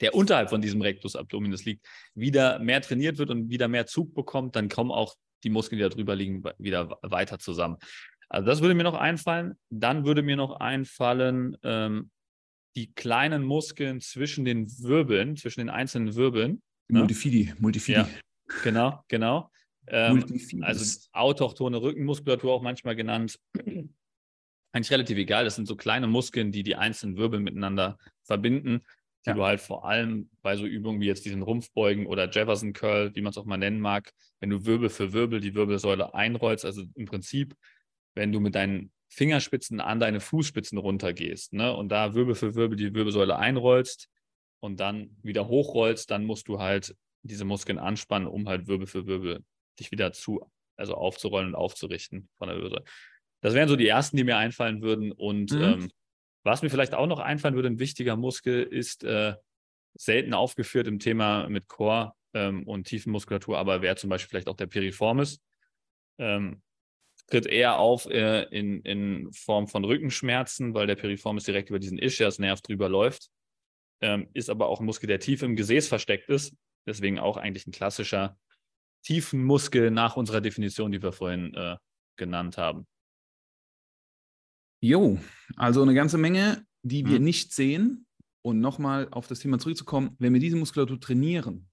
der 0.00 0.14
unterhalb 0.14 0.50
von 0.50 0.60
diesem 0.60 0.80
Rectus 0.80 1.16
abdominis 1.16 1.64
liegt, 1.64 1.86
wieder 2.14 2.58
mehr 2.58 2.80
trainiert 2.80 3.18
wird 3.18 3.30
und 3.30 3.50
wieder 3.50 3.68
mehr 3.68 3.86
Zug 3.86 4.14
bekommt, 4.14 4.56
dann 4.56 4.68
kommen 4.68 4.90
auch 4.90 5.14
die 5.44 5.50
Muskeln, 5.50 5.78
die 5.78 5.82
da 5.82 5.88
drüber 5.88 6.16
liegen, 6.16 6.42
wieder 6.58 6.98
weiter 7.02 7.38
zusammen. 7.38 7.76
Also 8.28 8.46
das 8.46 8.60
würde 8.60 8.74
mir 8.74 8.82
noch 8.82 8.94
einfallen. 8.94 9.54
Dann 9.70 10.04
würde 10.04 10.22
mir 10.22 10.36
noch 10.36 10.60
einfallen, 10.60 11.56
ähm, 11.62 12.10
die 12.76 12.92
kleinen 12.92 13.42
Muskeln 13.42 14.00
zwischen 14.00 14.44
den 14.44 14.68
Wirbeln, 14.82 15.36
zwischen 15.36 15.60
den 15.60 15.70
einzelnen 15.70 16.14
Wirbeln. 16.14 16.62
Ne? 16.88 17.00
Multifidi, 17.00 17.52
Multifidi. 17.58 17.98
Ja, 17.98 18.08
genau, 18.62 19.02
genau. 19.08 19.50
Ähm, 19.88 20.24
also 20.60 21.08
autochtone 21.12 21.80
Rückenmuskulatur 21.80 22.52
auch 22.52 22.62
manchmal 22.62 22.94
genannt. 22.94 23.38
Eigentlich 24.72 24.90
relativ 24.90 25.16
egal. 25.16 25.44
Das 25.44 25.56
sind 25.56 25.66
so 25.66 25.76
kleine 25.76 26.06
Muskeln, 26.06 26.52
die 26.52 26.62
die 26.62 26.76
einzelnen 26.76 27.16
Wirbel 27.16 27.40
miteinander 27.40 27.98
verbinden, 28.22 28.82
die 29.26 29.30
ja. 29.30 29.34
du 29.34 29.44
halt 29.44 29.60
vor 29.60 29.84
allem 29.84 30.30
bei 30.42 30.56
so 30.56 30.66
Übungen 30.66 31.00
wie 31.00 31.06
jetzt 31.06 31.24
diesen 31.24 31.42
Rumpfbeugen 31.42 32.06
oder 32.06 32.30
Jefferson 32.30 32.72
Curl, 32.72 33.14
wie 33.14 33.20
man 33.20 33.30
es 33.30 33.38
auch 33.38 33.44
mal 33.44 33.56
nennen 33.56 33.80
mag, 33.80 34.12
wenn 34.40 34.50
du 34.50 34.64
Wirbel 34.64 34.88
für 34.88 35.12
Wirbel 35.12 35.40
die 35.40 35.54
Wirbelsäule 35.54 36.14
einrollst, 36.14 36.64
also 36.64 36.84
im 36.94 37.06
Prinzip, 37.06 37.54
wenn 38.14 38.32
du 38.32 38.40
mit 38.40 38.54
deinen 38.54 38.92
Fingerspitzen 39.08 39.80
an 39.80 40.00
deine 40.00 40.20
Fußspitzen 40.20 40.78
runtergehst 40.78 41.52
ne, 41.52 41.74
und 41.74 41.88
da 41.88 42.14
Wirbel 42.14 42.34
für 42.34 42.54
Wirbel 42.54 42.76
die 42.76 42.94
Wirbelsäule 42.94 43.36
einrollst 43.36 44.08
und 44.60 44.80
dann 44.80 45.16
wieder 45.22 45.48
hochrollst, 45.48 46.10
dann 46.10 46.24
musst 46.24 46.48
du 46.48 46.58
halt 46.58 46.94
diese 47.22 47.44
Muskeln 47.44 47.78
anspannen, 47.78 48.28
um 48.28 48.48
halt 48.48 48.66
Wirbel 48.66 48.86
für 48.86 49.06
Wirbel 49.06 49.44
dich 49.78 49.90
wieder 49.90 50.12
zu, 50.12 50.40
also 50.76 50.94
aufzurollen 50.94 51.48
und 51.48 51.54
aufzurichten 51.54 52.28
von 52.38 52.48
der 52.48 52.56
Wirbelsäule. 52.56 52.84
Das 53.40 53.54
wären 53.54 53.68
so 53.68 53.76
die 53.76 53.86
ersten, 53.86 54.16
die 54.16 54.24
mir 54.24 54.36
einfallen 54.36 54.82
würden. 54.82 55.12
Und 55.12 55.52
mhm. 55.52 55.62
ähm, 55.62 55.90
was 56.48 56.62
mir 56.62 56.70
vielleicht 56.70 56.94
auch 56.94 57.06
noch 57.06 57.20
einfallen 57.20 57.54
würde, 57.54 57.68
ein 57.68 57.78
wichtiger 57.78 58.16
Muskel 58.16 58.62
ist 58.62 59.04
äh, 59.04 59.34
selten 59.94 60.34
aufgeführt 60.34 60.86
im 60.86 60.98
Thema 60.98 61.48
mit 61.48 61.68
Core 61.68 62.12
ähm, 62.34 62.66
und 62.66 62.84
Tiefenmuskulatur, 62.84 63.58
aber 63.58 63.82
wäre 63.82 63.96
zum 63.96 64.10
Beispiel 64.10 64.30
vielleicht 64.30 64.48
auch 64.48 64.56
der 64.56 64.66
Piriformis. 64.66 65.40
Ähm, 66.18 66.62
tritt 67.26 67.46
eher 67.46 67.78
auf 67.78 68.06
äh, 68.06 68.44
in, 68.44 68.80
in 68.82 69.32
Form 69.32 69.68
von 69.68 69.84
Rückenschmerzen, 69.84 70.74
weil 70.74 70.86
der 70.86 70.96
Piriformis 70.96 71.44
direkt 71.44 71.68
über 71.68 71.78
diesen 71.78 71.98
Ischiasnerv 71.98 72.62
drüber 72.62 72.88
läuft. 72.88 73.28
Ähm, 74.00 74.28
ist 74.32 74.48
aber 74.48 74.68
auch 74.68 74.80
ein 74.80 74.86
Muskel, 74.86 75.08
der 75.08 75.20
tief 75.20 75.42
im 75.42 75.56
Gesäß 75.56 75.88
versteckt 75.88 76.28
ist. 76.28 76.54
Deswegen 76.86 77.18
auch 77.18 77.36
eigentlich 77.36 77.66
ein 77.66 77.72
klassischer 77.72 78.38
Tiefenmuskel 79.02 79.90
nach 79.90 80.16
unserer 80.16 80.40
Definition, 80.40 80.92
die 80.92 81.02
wir 81.02 81.12
vorhin 81.12 81.54
äh, 81.54 81.76
genannt 82.16 82.56
haben. 82.56 82.86
Jo, 84.80 85.18
also 85.56 85.82
eine 85.82 85.94
ganze 85.94 86.18
Menge, 86.18 86.64
die 86.82 87.06
wir 87.06 87.18
mhm. 87.18 87.24
nicht 87.24 87.52
sehen. 87.52 88.04
Und 88.42 88.60
nochmal 88.60 89.08
auf 89.10 89.26
das 89.26 89.40
Thema 89.40 89.58
zurückzukommen, 89.58 90.14
wenn 90.18 90.32
wir 90.32 90.40
diese 90.40 90.56
Muskulatur 90.56 91.00
trainieren, 91.00 91.68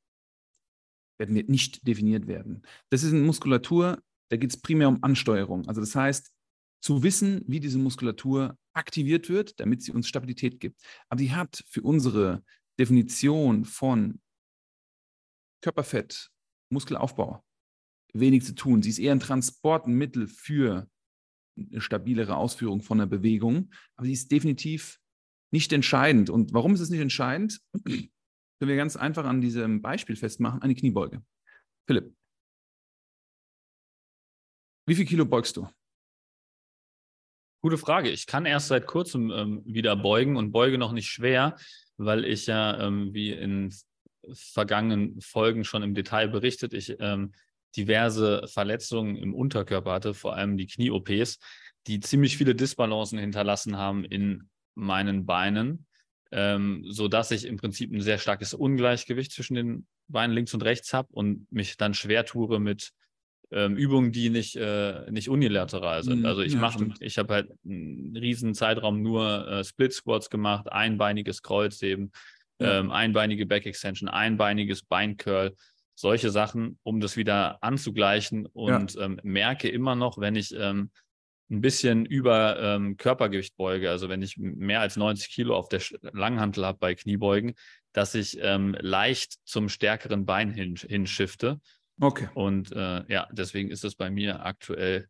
werden 1.18 1.36
wir 1.36 1.44
nicht 1.46 1.88
definiert 1.88 2.28
werden. 2.28 2.64
Das 2.90 3.04
ist 3.04 3.14
eine 3.14 3.22
Muskulatur, 3.22 4.02
da 4.30 4.38
geht 4.38 4.50
es 4.50 4.62
primär 4.62 4.90
um 4.90 5.02
Ansteuerung. 5.04 5.68
Also 5.68 5.80
das 5.80 5.96
heißt, 5.96 6.34
zu 6.82 7.04
wissen, 7.04 7.44
wie 7.48 7.60
diese 7.60 7.78
Muskulatur 7.78 8.58
aktiviert 8.74 9.30
wird, 9.30 9.60
damit 9.60 9.84
sie 9.84 9.92
uns 9.92 10.08
Stabilität 10.08 10.60
gibt. 10.60 10.82
Aber 11.08 11.20
die 11.20 11.32
hat 11.32 11.64
für 11.70 11.82
unsere 11.82 12.44
Definition 12.80 13.64
von 13.64 14.20
Körperfett, 15.62 16.30
Muskelaufbau 16.70 17.44
wenig 18.14 18.46
zu 18.46 18.56
tun. 18.56 18.82
Sie 18.82 18.90
ist 18.90 19.00
eher 19.00 19.12
ein 19.12 19.20
Transportmittel 19.20 20.28
für 20.28 20.90
eine 21.58 21.82
stabilere 21.82 22.36
Ausführung 22.36 22.82
von 22.82 23.00
einer 23.00 23.08
Bewegung, 23.08 23.72
aber 23.96 24.06
sie 24.06 24.14
ist 24.14 24.32
definitiv 24.32 25.00
nicht 25.52 25.72
entscheidend. 25.74 26.30
Und 26.30 26.54
warum 26.54 26.74
ist 26.74 26.82
es 26.82 26.90
nicht 26.90 27.00
entscheidend? 27.00 27.62
Können 27.84 28.10
wir 28.60 28.76
ganz 28.76 28.96
einfach 28.96 29.26
an 29.26 29.42
diesem 29.42 29.82
Beispiel 29.82 30.16
festmachen, 30.16 30.62
eine 30.62 30.76
Kniebeuge. 30.76 31.24
Philipp, 31.88 32.16
wie 34.88 34.96
viel 34.96 35.06
Kilo 35.06 35.26
beugst 35.26 35.58
du? 35.58 35.68
Gute 37.62 37.78
Frage. 37.78 38.10
Ich 38.12 38.28
kann 38.28 38.46
erst 38.46 38.68
seit 38.68 38.86
kurzem 38.86 39.32
ähm, 39.32 39.64
wieder 39.66 39.96
beugen 39.96 40.38
und 40.38 40.52
beuge 40.52 40.78
noch 40.78 40.92
nicht 40.92 41.08
schwer, 41.08 41.58
weil 41.98 42.24
ich 42.24 42.46
ja, 42.46 42.80
ähm, 42.80 43.14
wie 43.14 43.32
in 43.32 43.74
vergangenen 44.34 45.20
Folgen 45.22 45.64
schon 45.64 45.84
im 45.84 45.96
Detail 45.96 46.28
berichtet, 46.28 46.74
ich 46.74 46.96
ähm, 47.00 47.34
diverse 47.76 48.48
Verletzungen 48.48 49.16
im 49.16 49.34
Unterkörper 49.34 49.92
hatte, 49.92 50.14
vor 50.14 50.36
allem 50.36 50.58
die 50.58 50.68
Knie-OPs, 50.68 51.40
die 51.88 52.00
ziemlich 52.00 52.38
viele 52.38 52.56
Disbalancen 52.56 53.20
hinterlassen 53.20 53.78
haben 53.78 54.04
in 54.06 54.50
meinen 54.76 55.26
Beinen, 55.26 55.86
ähm, 56.32 56.84
sodass 56.88 57.32
ich 57.32 57.46
im 57.46 57.58
Prinzip 57.58 57.92
ein 57.92 58.02
sehr 58.02 58.18
starkes 58.18 58.54
Ungleichgewicht 58.54 59.32
zwischen 59.32 59.56
den 59.56 59.88
Beinen 60.08 60.34
links 60.34 60.54
und 60.54 60.64
rechts 60.64 60.94
habe 60.94 61.08
und 61.12 61.52
mich 61.52 61.78
dann 61.78 61.94
schwer 61.94 62.26
tue 62.26 62.60
mit 62.60 62.92
ähm, 63.52 63.78
Übungen, 63.78 64.12
die 64.12 64.30
nicht, 64.30 64.56
äh, 64.56 65.10
nicht 65.12 65.30
unilateral 65.30 66.04
sind. 66.04 66.20
Mhm, 66.20 66.26
also 66.26 66.42
ich 66.42 66.54
ja, 66.54 66.60
mache, 66.60 66.94
ich 67.00 67.18
habe 67.18 67.34
halt 67.34 67.52
einen 67.64 68.16
riesen 68.18 68.54
Zeitraum 68.54 69.02
nur 69.02 69.48
äh, 69.48 69.64
Split 69.64 69.94
Squats 69.94 70.30
gemacht, 70.30 70.72
einbeiniges 70.72 71.42
Kreuzheben, 71.42 72.12
ja. 72.60 72.80
ähm, 72.80 72.92
einbeinige 72.92 73.46
Back 73.46 73.66
Extension, 73.66 74.10
einbeiniges 74.10 74.84
Beincurl 74.84 75.56
solche 75.96 76.30
Sachen, 76.30 76.78
um 76.84 77.00
das 77.00 77.18
wieder 77.18 77.64
anzugleichen 77.64 78.46
und 78.46 78.96
ja. 78.96 79.02
ähm, 79.02 79.20
merke 79.24 79.70
immer 79.70 79.96
noch, 79.96 80.18
wenn 80.18 80.36
ich 80.36 80.54
ähm, 80.56 80.92
ein 81.50 81.62
bisschen 81.62 82.06
über 82.06 82.60
ähm, 82.60 82.98
Körpergewicht 82.98 83.56
beuge, 83.56 83.90
also 83.90 84.10
wenn 84.10 84.22
ich 84.22 84.38
mehr 84.38 84.82
als 84.82 84.98
90 84.98 85.30
Kilo 85.30 85.56
auf 85.56 85.70
der 85.70 85.82
Langhantel 86.02 86.66
habe 86.66 86.80
bei 86.80 86.96
Kniebeugen, 86.96 87.54
dass 87.94 88.16
ich 88.16 88.38
ähm, 88.42 88.76
leicht 88.80 89.36
zum 89.46 89.70
stärkeren 89.70 90.26
Bein 90.26 90.52
hin, 90.52 90.76
hinschifte. 90.76 91.62
Okay. 92.00 92.28
Und 92.34 92.72
äh, 92.72 93.04
ja, 93.08 93.28
deswegen 93.32 93.70
ist 93.70 93.86
es 93.86 93.96
bei 93.96 94.10
mir 94.10 94.44
aktuell 94.44 95.08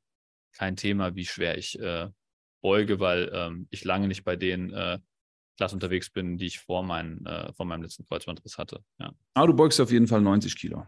kein 0.54 0.76
Thema, 0.76 1.16
wie 1.16 1.26
schwer 1.26 1.58
ich 1.58 1.80
äh, 1.80 2.10
beuge, 2.62 3.00
weil 3.00 3.32
ähm, 3.34 3.68
ich 3.72 3.84
lange 3.84 4.08
nicht 4.08 4.24
bei 4.24 4.36
den 4.36 4.72
äh, 4.74 5.00
Klasse 5.58 5.76
unterwegs 5.76 6.10
bin, 6.10 6.38
die 6.38 6.48
ich 6.48 6.60
vor, 6.60 6.84
mein, 6.84 7.26
äh, 7.26 7.54
vor 7.54 7.66
meinem 7.66 7.84
letzten 7.84 8.06
Kreuzbandriss 8.06 8.58
hatte. 8.58 8.84
Ja. 9.00 9.14
Aber 9.34 9.48
du 9.48 9.54
beugst 9.54 9.80
auf 9.80 9.92
jeden 9.92 10.08
Fall 10.08 10.22
90 10.22 10.56
Kilo. 10.58 10.86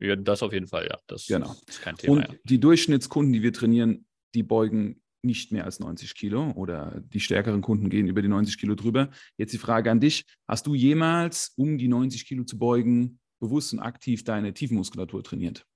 Ja, 0.00 0.16
das 0.16 0.42
auf 0.42 0.52
jeden 0.52 0.66
Fall, 0.68 0.86
ja. 0.86 0.98
Das 1.06 1.26
genau. 1.26 1.54
ist 1.66 1.82
kein 1.82 1.96
Thema. 1.96 2.12
Und 2.14 2.28
ja. 2.28 2.34
die 2.44 2.60
Durchschnittskunden, 2.60 3.32
die 3.32 3.42
wir 3.42 3.52
trainieren, 3.52 4.06
die 4.34 4.42
beugen 4.42 5.02
nicht 5.22 5.50
mehr 5.50 5.64
als 5.64 5.80
90 5.80 6.14
Kilo 6.14 6.52
oder 6.52 7.00
die 7.00 7.20
stärkeren 7.20 7.60
Kunden 7.60 7.90
gehen 7.90 8.06
über 8.06 8.22
die 8.22 8.28
90 8.28 8.58
Kilo 8.58 8.74
drüber. 8.74 9.10
Jetzt 9.36 9.52
die 9.52 9.58
Frage 9.58 9.90
an 9.90 10.00
dich: 10.00 10.24
Hast 10.46 10.66
du 10.66 10.74
jemals, 10.74 11.52
um 11.56 11.78
die 11.78 11.88
90 11.88 12.26
Kilo 12.26 12.44
zu 12.44 12.58
beugen, 12.58 13.18
bewusst 13.40 13.72
und 13.72 13.80
aktiv 13.80 14.22
deine 14.24 14.54
Tiefenmuskulatur 14.54 15.24
trainiert? 15.24 15.66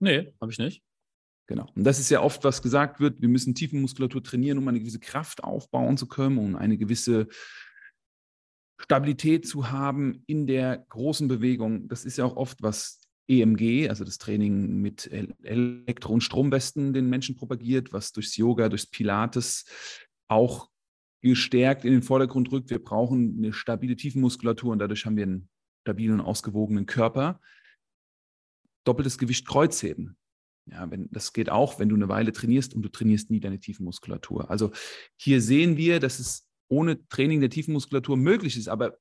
Nee, 0.00 0.32
habe 0.40 0.52
ich 0.52 0.58
nicht. 0.58 0.82
Genau. 1.46 1.70
Und 1.74 1.84
das 1.84 1.98
ist 1.98 2.10
ja 2.10 2.22
oft, 2.22 2.42
was 2.44 2.62
gesagt 2.62 3.00
wird, 3.00 3.20
wir 3.20 3.28
müssen 3.28 3.54
Tiefenmuskulatur 3.54 4.22
trainieren, 4.22 4.58
um 4.58 4.66
eine 4.66 4.80
gewisse 4.80 5.00
Kraft 5.00 5.44
aufbauen 5.44 5.96
zu 5.96 6.08
können, 6.08 6.38
um 6.38 6.56
eine 6.56 6.78
gewisse 6.78 7.28
Stabilität 8.80 9.46
zu 9.46 9.70
haben 9.70 10.22
in 10.26 10.46
der 10.46 10.78
großen 10.88 11.28
Bewegung. 11.28 11.88
Das 11.88 12.04
ist 12.04 12.16
ja 12.16 12.24
auch 12.24 12.36
oft, 12.36 12.62
was 12.62 13.00
EMG, 13.28 13.88
also 13.88 14.04
das 14.04 14.18
Training 14.18 14.80
mit 14.80 15.10
Elektro- 15.42 16.12
und 16.12 16.22
Stromwesten 16.22 16.92
den 16.92 17.08
Menschen 17.08 17.36
propagiert, 17.36 17.92
was 17.92 18.12
durchs 18.12 18.36
Yoga, 18.36 18.68
durchs 18.68 18.86
Pilates 18.86 19.64
auch 20.28 20.70
gestärkt 21.22 21.84
in 21.84 21.92
den 21.92 22.02
Vordergrund 22.02 22.52
rückt. 22.52 22.70
Wir 22.70 22.82
brauchen 22.82 23.36
eine 23.38 23.52
stabile 23.52 23.96
Tiefenmuskulatur 23.96 24.72
und 24.72 24.78
dadurch 24.78 25.06
haben 25.06 25.16
wir 25.16 25.22
einen 25.24 25.48
stabilen 25.82 26.20
und 26.20 26.26
ausgewogenen 26.26 26.86
Körper. 26.86 27.40
Doppeltes 28.84 29.16
Gewicht 29.16 29.46
Kreuzheben. 29.46 30.18
Ja, 30.70 30.90
wenn, 30.90 31.10
das 31.10 31.32
geht 31.32 31.50
auch, 31.50 31.78
wenn 31.78 31.88
du 31.88 31.94
eine 31.94 32.08
Weile 32.08 32.32
trainierst 32.32 32.74
und 32.74 32.82
du 32.82 32.88
trainierst 32.88 33.30
nie 33.30 33.40
deine 33.40 33.60
Tiefenmuskulatur. 33.60 34.50
Also 34.50 34.72
hier 35.16 35.42
sehen 35.42 35.76
wir, 35.76 36.00
dass 36.00 36.18
es 36.18 36.48
ohne 36.68 37.06
Training 37.08 37.40
der 37.40 37.50
Tiefenmuskulatur 37.50 38.16
möglich 38.16 38.56
ist. 38.56 38.68
Aber 38.68 38.98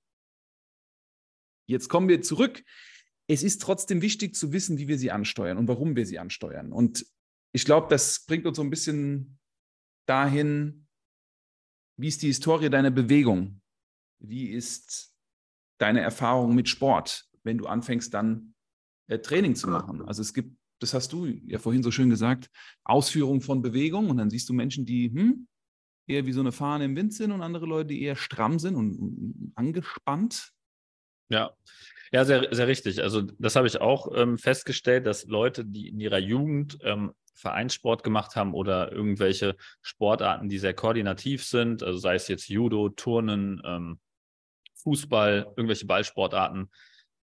jetzt 1.68 1.88
kommen 1.88 2.10
wir 2.10 2.22
zurück. 2.22 2.64
Es 3.28 3.44
ist 3.44 3.62
trotzdem 3.62 4.02
wichtig 4.02 4.36
zu 4.36 4.52
wissen, 4.52 4.78
wie 4.78 4.90
wir 4.90 4.98
sie 4.98 5.12
ansteuern 5.12 5.58
und 5.58 5.68
warum 5.70 5.96
wir 5.96 6.06
sie 6.06 6.20
ansteuern. 6.20 6.74
Und 6.74 7.06
ich 7.54 7.64
glaube, 7.64 7.88
das 7.90 8.26
bringt 8.26 8.46
uns 8.46 8.58
so 8.58 8.64
ein 8.64 8.70
bisschen 8.70 9.40
dahin, 10.06 10.88
wie 11.98 12.08
ist 12.08 12.22
die 12.22 12.28
Historie 12.28 12.70
deiner 12.70 12.92
Bewegung? 12.92 13.62
Wie 14.20 14.50
ist 14.50 15.14
deine 15.78 16.02
Erfahrung 16.02 16.56
mit 16.56 16.68
Sport, 16.68 17.30
wenn 17.44 17.58
du 17.58 17.68
anfängst, 17.68 18.14
dann 18.14 18.56
äh, 19.08 19.20
Training 19.20 19.56
zu 19.56 19.70
machen? 19.70 20.02
Also 20.02 20.22
es 20.22 20.34
gibt 20.34 20.58
das 20.84 20.94
hast 20.94 21.14
du 21.14 21.26
ja 21.26 21.58
vorhin 21.58 21.82
so 21.82 21.92
schön 21.92 22.10
gesagt, 22.10 22.50
Ausführung 22.84 23.42
von 23.42 23.62
Bewegung. 23.62 24.10
Und 24.10 24.18
dann 24.18 24.30
siehst 24.30 24.48
du 24.50 24.54
Menschen, 24.54 24.86
die 24.86 25.12
hm, 25.12 25.48
eher 26.08 26.26
wie 26.26 26.34
so 26.34 26.42
eine 26.42 26.52
Fahne 26.52 26.86
im 26.86 26.96
Wind 26.96 27.14
sind 27.14 27.32
und 27.32 27.42
andere 27.42 27.66
Leute, 27.66 27.88
die 27.88 28.02
eher 28.02 28.16
stramm 28.16 28.60
sind 28.60 28.76
und, 28.76 29.54
angespannt. 29.56 30.52
Ja, 31.30 31.52
ja, 32.12 32.26
sehr, 32.26 32.54
sehr 32.54 32.68
richtig. 32.68 33.02
Also 33.02 33.22
das 33.22 33.56
habe 33.56 33.66
ich 33.66 33.82
auch 33.82 34.16
ähm, 34.16 34.38
festgestellt, 34.38 35.08
dass 35.08 35.26
Leute, 35.26 35.66
die 35.66 35.88
in 35.88 36.00
ihrer 36.00 36.20
Jugend 36.20 36.78
ähm, 36.84 37.14
Vereinssport 37.34 38.04
gemacht 38.04 38.36
haben 38.36 38.54
oder 38.54 38.92
irgendwelche 38.92 39.56
Sportarten, 39.82 40.50
die 40.50 40.60
sehr 40.60 40.76
koordinativ 40.76 41.44
sind, 41.44 41.82
also 41.82 41.98
sei 41.98 42.16
es 42.16 42.28
jetzt 42.28 42.50
Judo, 42.50 42.90
Turnen, 42.90 43.62
ähm, 43.66 44.00
Fußball, 44.76 45.54
irgendwelche 45.56 45.88
Ballsportarten, 45.88 46.70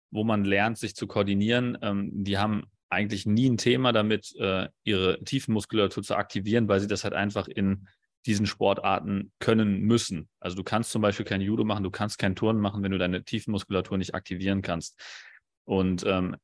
wo 0.09 0.23
man 0.23 0.45
lernt, 0.45 0.77
sich 0.77 0.95
zu 0.95 1.05
koordinieren, 1.05 1.77
ähm, 1.81 2.09
die 2.23 2.37
haben 2.37 2.63
eigentlich 2.91 3.25
nie 3.25 3.49
ein 3.49 3.57
Thema 3.57 3.91
damit, 3.91 4.35
äh, 4.37 4.67
ihre 4.83 5.23
Tiefenmuskulatur 5.23 6.03
zu 6.03 6.15
aktivieren, 6.15 6.67
weil 6.67 6.79
sie 6.79 6.87
das 6.87 7.03
halt 7.03 7.13
einfach 7.13 7.47
in 7.47 7.87
diesen 8.25 8.45
Sportarten 8.45 9.31
können 9.39 9.81
müssen. 9.81 10.29
Also 10.39 10.55
du 10.57 10.63
kannst 10.63 10.91
zum 10.91 11.01
Beispiel 11.01 11.25
kein 11.25 11.41
Judo 11.41 11.63
machen, 11.63 11.83
du 11.83 11.89
kannst 11.89 12.19
kein 12.19 12.35
Turnen 12.35 12.61
machen, 12.61 12.83
wenn 12.83 12.91
du 12.91 12.97
deine 12.97 13.23
Tiefenmuskulatur 13.23 13.97
nicht 13.97 14.13
aktivieren 14.13 14.61
kannst. 14.61 14.99
Und 15.65 16.05
ähm, 16.05 16.35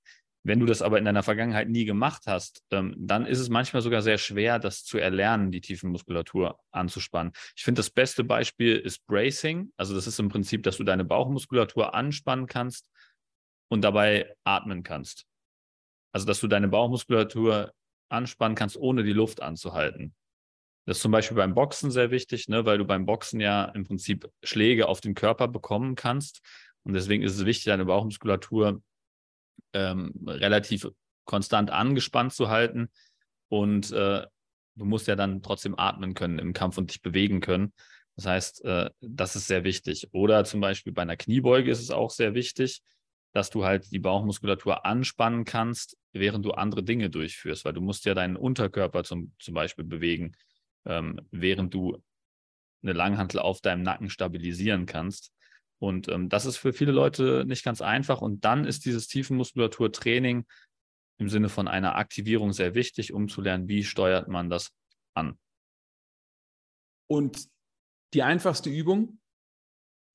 wenn 0.43 0.59
du 0.59 0.65
das 0.65 0.81
aber 0.81 0.97
in 0.97 1.05
deiner 1.05 1.23
Vergangenheit 1.23 1.67
nie 1.67 1.83
gemacht 1.83 2.23
hast, 2.25 2.63
ähm, 2.71 2.95
dann 2.97 3.25
ist 3.25 3.39
es 3.39 3.49
manchmal 3.49 3.81
sogar 3.81 4.01
sehr 4.01 4.17
schwer, 4.17 4.59
das 4.59 4.83
zu 4.85 4.97
erlernen, 4.97 5.51
die 5.51 5.59
Tiefenmuskulatur 5.59 6.57
anzuspannen. 6.71 7.33
Ich 7.55 7.63
finde, 7.63 7.79
das 7.79 7.89
beste 7.89 8.23
Beispiel 8.23 8.77
ist 8.77 9.05
Bracing. 9.05 9.73
Also 9.75 9.93
das 9.93 10.07
ist 10.07 10.19
im 10.19 10.29
Prinzip, 10.29 10.63
dass 10.63 10.77
du 10.77 10.85
deine 10.85 11.03
Bauchmuskulatur 11.03 11.93
anspannen 11.93 12.47
kannst 12.47 12.89
und 13.67 13.81
dabei 13.81 14.33
atmen 14.45 14.83
kannst. 14.83 15.25
Also 16.17 16.25
dass 16.25 16.39
du 16.39 16.47
deine 16.47 16.67
Bauchmuskulatur 16.67 17.71
anspannen 18.09 18.55
kannst, 18.55 18.75
ohne 18.75 19.03
die 19.03 19.13
Luft 19.13 19.39
anzuhalten. 19.39 20.15
Das 20.87 20.97
ist 20.97 21.03
zum 21.03 21.11
Beispiel 21.11 21.37
beim 21.37 21.53
Boxen 21.53 21.91
sehr 21.91 22.09
wichtig, 22.09 22.47
ne, 22.47 22.65
weil 22.65 22.79
du 22.79 22.85
beim 22.85 23.05
Boxen 23.05 23.39
ja 23.39 23.65
im 23.65 23.83
Prinzip 23.83 24.27
Schläge 24.41 24.87
auf 24.87 24.99
den 24.99 25.13
Körper 25.13 25.47
bekommen 25.47 25.93
kannst. 25.93 26.41
Und 26.81 26.93
deswegen 26.93 27.21
ist 27.21 27.35
es 27.35 27.45
wichtig, 27.45 27.65
deine 27.65 27.85
Bauchmuskulatur 27.85 28.81
ähm, 29.73 30.11
relativ 30.25 30.87
konstant 31.25 31.69
angespannt 31.69 32.33
zu 32.33 32.49
halten. 32.49 32.89
Und 33.49 33.91
äh, 33.91 34.25
du 34.73 34.85
musst 34.85 35.05
ja 35.05 35.15
dann 35.15 35.43
trotzdem 35.43 35.77
atmen 35.77 36.15
können 36.15 36.39
im 36.39 36.53
Kampf 36.53 36.79
und 36.79 36.89
dich 36.89 37.03
bewegen 37.03 37.41
können. 37.41 37.73
Das 38.15 38.25
heißt, 38.25 38.65
äh, 38.65 38.89
das 39.01 39.35
ist 39.35 39.45
sehr 39.45 39.63
wichtig. 39.63 40.07
Oder 40.13 40.45
zum 40.45 40.61
Beispiel 40.61 40.93
bei 40.93 41.03
einer 41.03 41.15
Kniebeuge 41.15 41.69
ist 41.69 41.81
es 41.81 41.91
auch 41.91 42.09
sehr 42.09 42.33
wichtig, 42.33 42.81
dass 43.37 43.51
du 43.51 43.65
halt 43.65 43.91
die 43.91 43.99
Bauchmuskulatur 43.99 44.83
anspannen 44.83 45.45
kannst, 45.45 45.95
während 46.11 46.43
du 46.43 46.53
andere 46.53 46.81
Dinge 46.81 47.11
durchführst, 47.11 47.65
weil 47.65 47.73
du 47.73 47.81
musst 47.81 48.03
ja 48.05 48.15
deinen 48.15 48.35
Unterkörper 48.35 49.03
zum, 49.03 49.31
zum 49.37 49.53
Beispiel 49.53 49.85
bewegen, 49.85 50.35
ähm, 50.85 51.21
während 51.29 51.71
du 51.71 52.01
eine 52.81 52.93
Langhantel 52.93 53.39
auf 53.39 53.61
deinem 53.61 53.83
Nacken 53.83 54.09
stabilisieren 54.09 54.87
kannst. 54.87 55.31
Und 55.77 56.07
ähm, 56.07 56.29
das 56.29 56.47
ist 56.47 56.57
für 56.57 56.73
viele 56.73 56.91
Leute 56.91 57.45
nicht 57.45 57.63
ganz 57.63 57.83
einfach. 57.83 58.21
Und 58.21 58.43
dann 58.43 58.65
ist 58.65 58.85
dieses 58.85 59.07
Tiefenmuskulaturtraining 59.07 60.47
im 61.19 61.29
Sinne 61.29 61.49
von 61.49 61.67
einer 61.67 61.95
Aktivierung 61.95 62.53
sehr 62.53 62.73
wichtig, 62.73 63.13
um 63.13 63.29
zu 63.29 63.41
lernen, 63.41 63.67
wie 63.67 63.83
steuert 63.83 64.29
man 64.29 64.49
das 64.49 64.71
an. 65.13 65.37
Und 67.05 67.47
die 68.15 68.23
einfachste 68.23 68.71
Übung, 68.71 69.19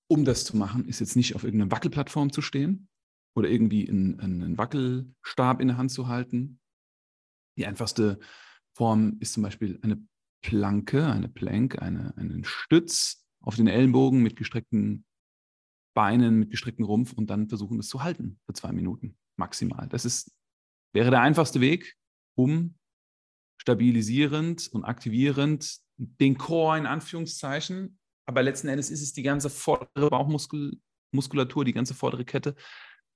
um 0.09 0.25
das 0.25 0.45
zu 0.45 0.57
machen, 0.57 0.89
ist 0.89 0.99
jetzt 0.99 1.15
nicht 1.15 1.37
auf 1.37 1.45
irgendeiner 1.45 1.71
Wackelplattform 1.71 2.33
zu 2.33 2.43
stehen 2.43 2.89
oder 3.35 3.49
irgendwie 3.49 3.89
einen, 3.89 4.21
einen 4.21 4.59
Wackelstab 4.59 5.61
in 5.61 5.69
der 5.69 5.77
Hand 5.77 5.91
zu 5.91 6.09
halten. 6.09 6.61
Die 7.59 7.67
einfachste 7.67 8.19
Form 8.77 9.17
ist 9.21 9.35
zum 9.35 9.43
Beispiel 9.43 9.79
eine 9.83 10.03
Planke, 10.43 11.07
eine 11.07 11.29
Plank, 11.29 11.81
eine, 11.81 12.17
einen 12.17 12.45
Stütz 12.45 13.27
auf 13.41 13.57
den 13.57 13.69
Ellenbogen 13.69 14.23
mit 14.23 14.37
gestreckten 14.37 15.05
Beinen 15.95 16.39
mit 16.39 16.51
gestrecktem 16.51 16.85
Rumpf 16.85 17.13
und 17.13 17.29
dann 17.29 17.49
versuchen, 17.49 17.77
das 17.77 17.89
zu 17.89 18.03
halten 18.03 18.41
für 18.47 18.55
zwei 18.55 18.73
Minuten 18.73 19.17
maximal. 19.37 19.89
Das 19.89 20.05
ist, 20.05 20.33
wäre 20.95 21.11
der 21.11 21.21
einfachste 21.21 21.61
Weg, 21.61 21.97
um 22.35 22.79
stabilisierend 23.61 24.69
und 24.69 24.85
aktivierend 24.85 25.79
den 25.97 26.39
Core 26.39 26.79
in 26.79 26.87
Anführungszeichen, 26.87 27.99
aber 28.27 28.43
letzten 28.43 28.69
Endes 28.69 28.91
ist 28.91 29.03
es 29.03 29.13
die 29.13 29.23
ganze 29.23 29.51
vordere 29.51 30.09
Bauchmuskulatur, 30.09 31.65
die 31.65 31.73
ganze 31.73 31.95
vordere 31.95 32.25
Kette 32.25 32.57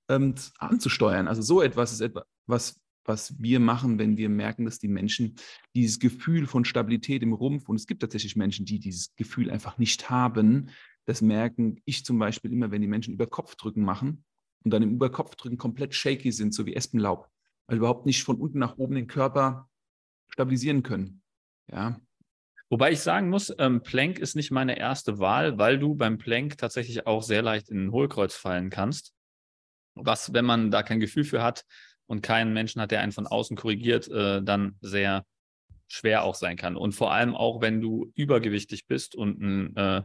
ähm, 0.09 0.35
anzusteuern. 0.57 1.27
Also 1.27 1.41
so 1.41 1.61
etwas 1.61 1.91
ist 1.91 2.01
etwas, 2.01 2.23
was, 2.45 2.81
was 3.05 3.35
wir 3.41 3.59
machen, 3.59 3.99
wenn 3.99 4.17
wir 4.17 4.29
merken, 4.29 4.65
dass 4.65 4.79
die 4.79 4.87
Menschen 4.87 5.35
dieses 5.75 5.99
Gefühl 5.99 6.45
von 6.45 6.65
Stabilität 6.65 7.23
im 7.23 7.33
Rumpf, 7.33 7.69
und 7.69 7.75
es 7.75 7.87
gibt 7.87 8.01
tatsächlich 8.01 8.35
Menschen, 8.35 8.65
die 8.65 8.79
dieses 8.79 9.15
Gefühl 9.15 9.49
einfach 9.49 9.77
nicht 9.77 10.09
haben, 10.09 10.69
das 11.05 11.21
merken 11.21 11.81
ich 11.85 12.03
zum 12.03 12.19
Beispiel 12.19 12.51
immer, 12.51 12.69
wenn 12.69 12.81
die 12.81 12.87
Menschen 12.87 13.13
über 13.13 13.27
Kopfdrücken 13.27 13.83
machen 13.83 14.25
und 14.63 14.71
dann 14.71 14.83
im 14.83 14.91
Überkopfdrücken 14.91 15.57
komplett 15.57 15.95
shaky 15.95 16.31
sind, 16.31 16.53
so 16.53 16.65
wie 16.65 16.75
Espenlaub, 16.75 17.29
weil 17.67 17.77
überhaupt 17.77 18.05
nicht 18.05 18.23
von 18.23 18.35
unten 18.35 18.59
nach 18.59 18.77
oben 18.77 18.95
den 18.95 19.07
Körper 19.07 19.69
stabilisieren 20.27 20.83
können. 20.83 21.21
Ja. 21.71 22.01
Wobei 22.69 22.91
ich 22.91 22.99
sagen 22.99 23.29
muss, 23.29 23.53
ähm, 23.59 23.81
Plank 23.81 24.19
ist 24.19 24.35
nicht 24.35 24.51
meine 24.51 24.77
erste 24.77 25.19
Wahl, 25.19 25.57
weil 25.57 25.79
du 25.79 25.95
beim 25.95 26.17
Plank 26.17 26.57
tatsächlich 26.57 27.07
auch 27.07 27.23
sehr 27.23 27.41
leicht 27.41 27.69
in 27.69 27.85
ein 27.85 27.91
Hohlkreuz 27.93 28.35
fallen 28.35 28.69
kannst. 28.69 29.13
Was, 30.01 30.33
wenn 30.33 30.45
man 30.45 30.71
da 30.71 30.83
kein 30.83 30.99
Gefühl 30.99 31.23
für 31.23 31.43
hat 31.43 31.65
und 32.05 32.21
keinen 32.21 32.53
Menschen 32.53 32.81
hat, 32.81 32.91
der 32.91 33.01
einen 33.01 33.11
von 33.11 33.27
außen 33.27 33.57
korrigiert, 33.57 34.07
äh, 34.07 34.41
dann 34.41 34.77
sehr 34.81 35.25
schwer 35.87 36.23
auch 36.23 36.35
sein 36.35 36.57
kann. 36.57 36.75
Und 36.75 36.93
vor 36.93 37.11
allem 37.11 37.35
auch, 37.35 37.61
wenn 37.61 37.81
du 37.81 38.11
übergewichtig 38.15 38.87
bist 38.87 39.15
und 39.15 39.41
ein 39.41 39.75
äh, 39.75 40.01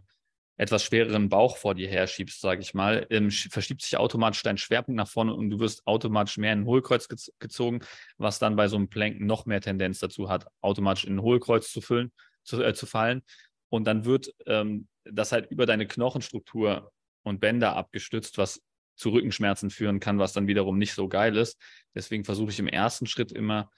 etwas 0.57 0.85
schwereren 0.85 1.29
Bauch 1.29 1.57
vor 1.57 1.75
dir 1.75 1.89
herschiebst, 1.89 2.41
sage 2.41 2.61
ich 2.61 2.75
mal, 2.75 3.07
ähm, 3.11 3.31
verschiebt 3.31 3.83
sich 3.83 3.97
automatisch 3.97 4.43
dein 4.43 4.59
Schwerpunkt 4.59 4.97
nach 4.97 5.09
vorne 5.09 5.35
und 5.35 5.51
du 5.51 5.59
wirst 5.59 5.87
automatisch 5.87 6.37
mehr 6.37 6.53
in 6.53 6.61
ein 6.61 6.67
Hohlkreuz 6.67 7.09
ge 7.09 7.19
gezogen, 7.39 7.81
was 8.19 8.39
dann 8.39 8.55
bei 8.55 8.69
so 8.69 8.77
einem 8.77 8.89
Planken 8.89 9.27
noch 9.27 9.47
mehr 9.47 9.61
Tendenz 9.61 9.99
dazu 9.99 10.29
hat, 10.29 10.47
automatisch 10.61 11.05
in 11.05 11.17
ein 11.17 11.23
Hohlkreuz 11.23 11.73
zu, 11.73 11.81
füllen, 11.81 12.13
zu, 12.45 12.63
äh, 12.63 12.75
zu 12.75 12.87
fallen. 12.87 13.23
Und 13.71 13.87
dann 13.87 14.05
wird 14.05 14.33
ähm, 14.47 14.89
das 15.05 15.33
halt 15.33 15.51
über 15.51 15.67
deine 15.67 15.87
Knochenstruktur 15.87 16.93
und 17.23 17.41
Bänder 17.41 17.75
abgestützt, 17.75 18.39
was 18.39 18.63
zu 18.95 19.11
Rückenschmerzen 19.11 19.71
führen 19.71 20.01
kann, 20.01 20.19
was 20.19 20.33
dann 20.33 20.47
wiederum 20.47 20.79
nicht 20.79 20.95
so 20.95 21.09
geil 21.09 21.37
ist. 21.37 21.61
Deswegen 21.95 22.25
versuche 22.25 22.51
ich 22.51 22.59
im 22.59 22.69
ersten 22.69 23.07
Schritt 23.07 23.33
immer 23.33 23.71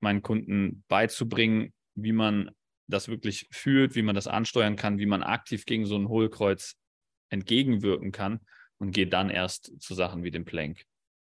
meinen 0.00 0.22
Kunden 0.22 0.84
beizubringen, 0.88 1.72
wie 1.94 2.12
man 2.12 2.50
das 2.88 3.08
wirklich 3.08 3.48
fühlt, 3.50 3.94
wie 3.94 4.02
man 4.02 4.14
das 4.14 4.26
ansteuern 4.26 4.76
kann, 4.76 4.98
wie 4.98 5.06
man 5.06 5.22
aktiv 5.22 5.64
gegen 5.64 5.86
so 5.86 5.96
ein 5.96 6.08
Hohlkreuz 6.08 6.74
entgegenwirken 7.30 8.12
kann 8.12 8.40
und 8.78 8.92
geht 8.92 9.12
dann 9.12 9.30
erst 9.30 9.72
zu 9.80 9.94
Sachen 9.94 10.24
wie 10.24 10.30
dem 10.30 10.44
Plank. 10.44 10.84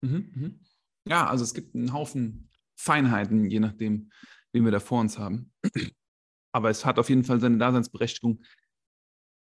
Mhm, 0.01 0.31
mhm. 0.33 0.59
Ja, 1.07 1.27
also 1.27 1.43
es 1.43 1.53
gibt 1.53 1.75
einen 1.75 1.93
Haufen 1.93 2.49
Feinheiten, 2.75 3.49
je 3.49 3.59
nachdem, 3.59 4.11
wen 4.51 4.65
wir 4.65 4.71
da 4.71 4.79
vor 4.79 4.99
uns 4.99 5.17
haben. 5.17 5.51
Aber 6.51 6.69
es 6.69 6.85
hat 6.85 6.99
auf 6.99 7.09
jeden 7.09 7.23
Fall 7.23 7.39
seine 7.39 7.57
Daseinsberechtigung 7.57 8.43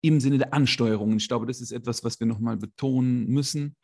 im 0.03 0.21
Sinne 0.21 0.39
der 0.39 0.55
Ansteuerung. 0.55 1.17
Ich 1.17 1.29
glaube, 1.29 1.47
das 1.47 1.61
ist 1.61 1.73
etwas, 1.73 2.05
was 2.05 2.21
wir 2.21 2.27
nochmal 2.27 2.57
betonen 2.57 3.27
müssen. 3.27 3.77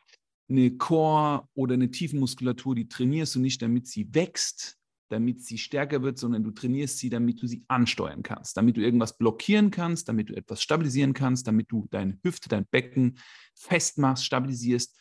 Eine 0.48 0.76
Core- 0.76 1.48
oder 1.54 1.74
eine 1.74 1.90
Tiefenmuskulatur, 1.90 2.74
die 2.74 2.88
trainierst 2.88 3.34
du 3.34 3.40
nicht, 3.40 3.62
damit 3.62 3.86
sie 3.86 4.14
wächst, 4.14 4.78
damit 5.08 5.44
sie 5.44 5.58
stärker 5.58 6.02
wird, 6.02 6.18
sondern 6.18 6.42
du 6.42 6.50
trainierst 6.50 6.98
sie, 6.98 7.10
damit 7.10 7.42
du 7.42 7.46
sie 7.46 7.64
ansteuern 7.68 8.22
kannst, 8.22 8.56
damit 8.56 8.76
du 8.76 8.80
irgendwas 8.80 9.16
blockieren 9.16 9.70
kannst, 9.70 10.08
damit 10.08 10.30
du 10.30 10.34
etwas 10.34 10.62
stabilisieren 10.62 11.12
kannst, 11.12 11.46
damit 11.46 11.70
du 11.70 11.86
deine 11.90 12.18
Hüfte, 12.22 12.48
dein 12.48 12.66
Becken 12.66 13.18
festmachst, 13.54 14.24
stabilisierst, 14.24 14.98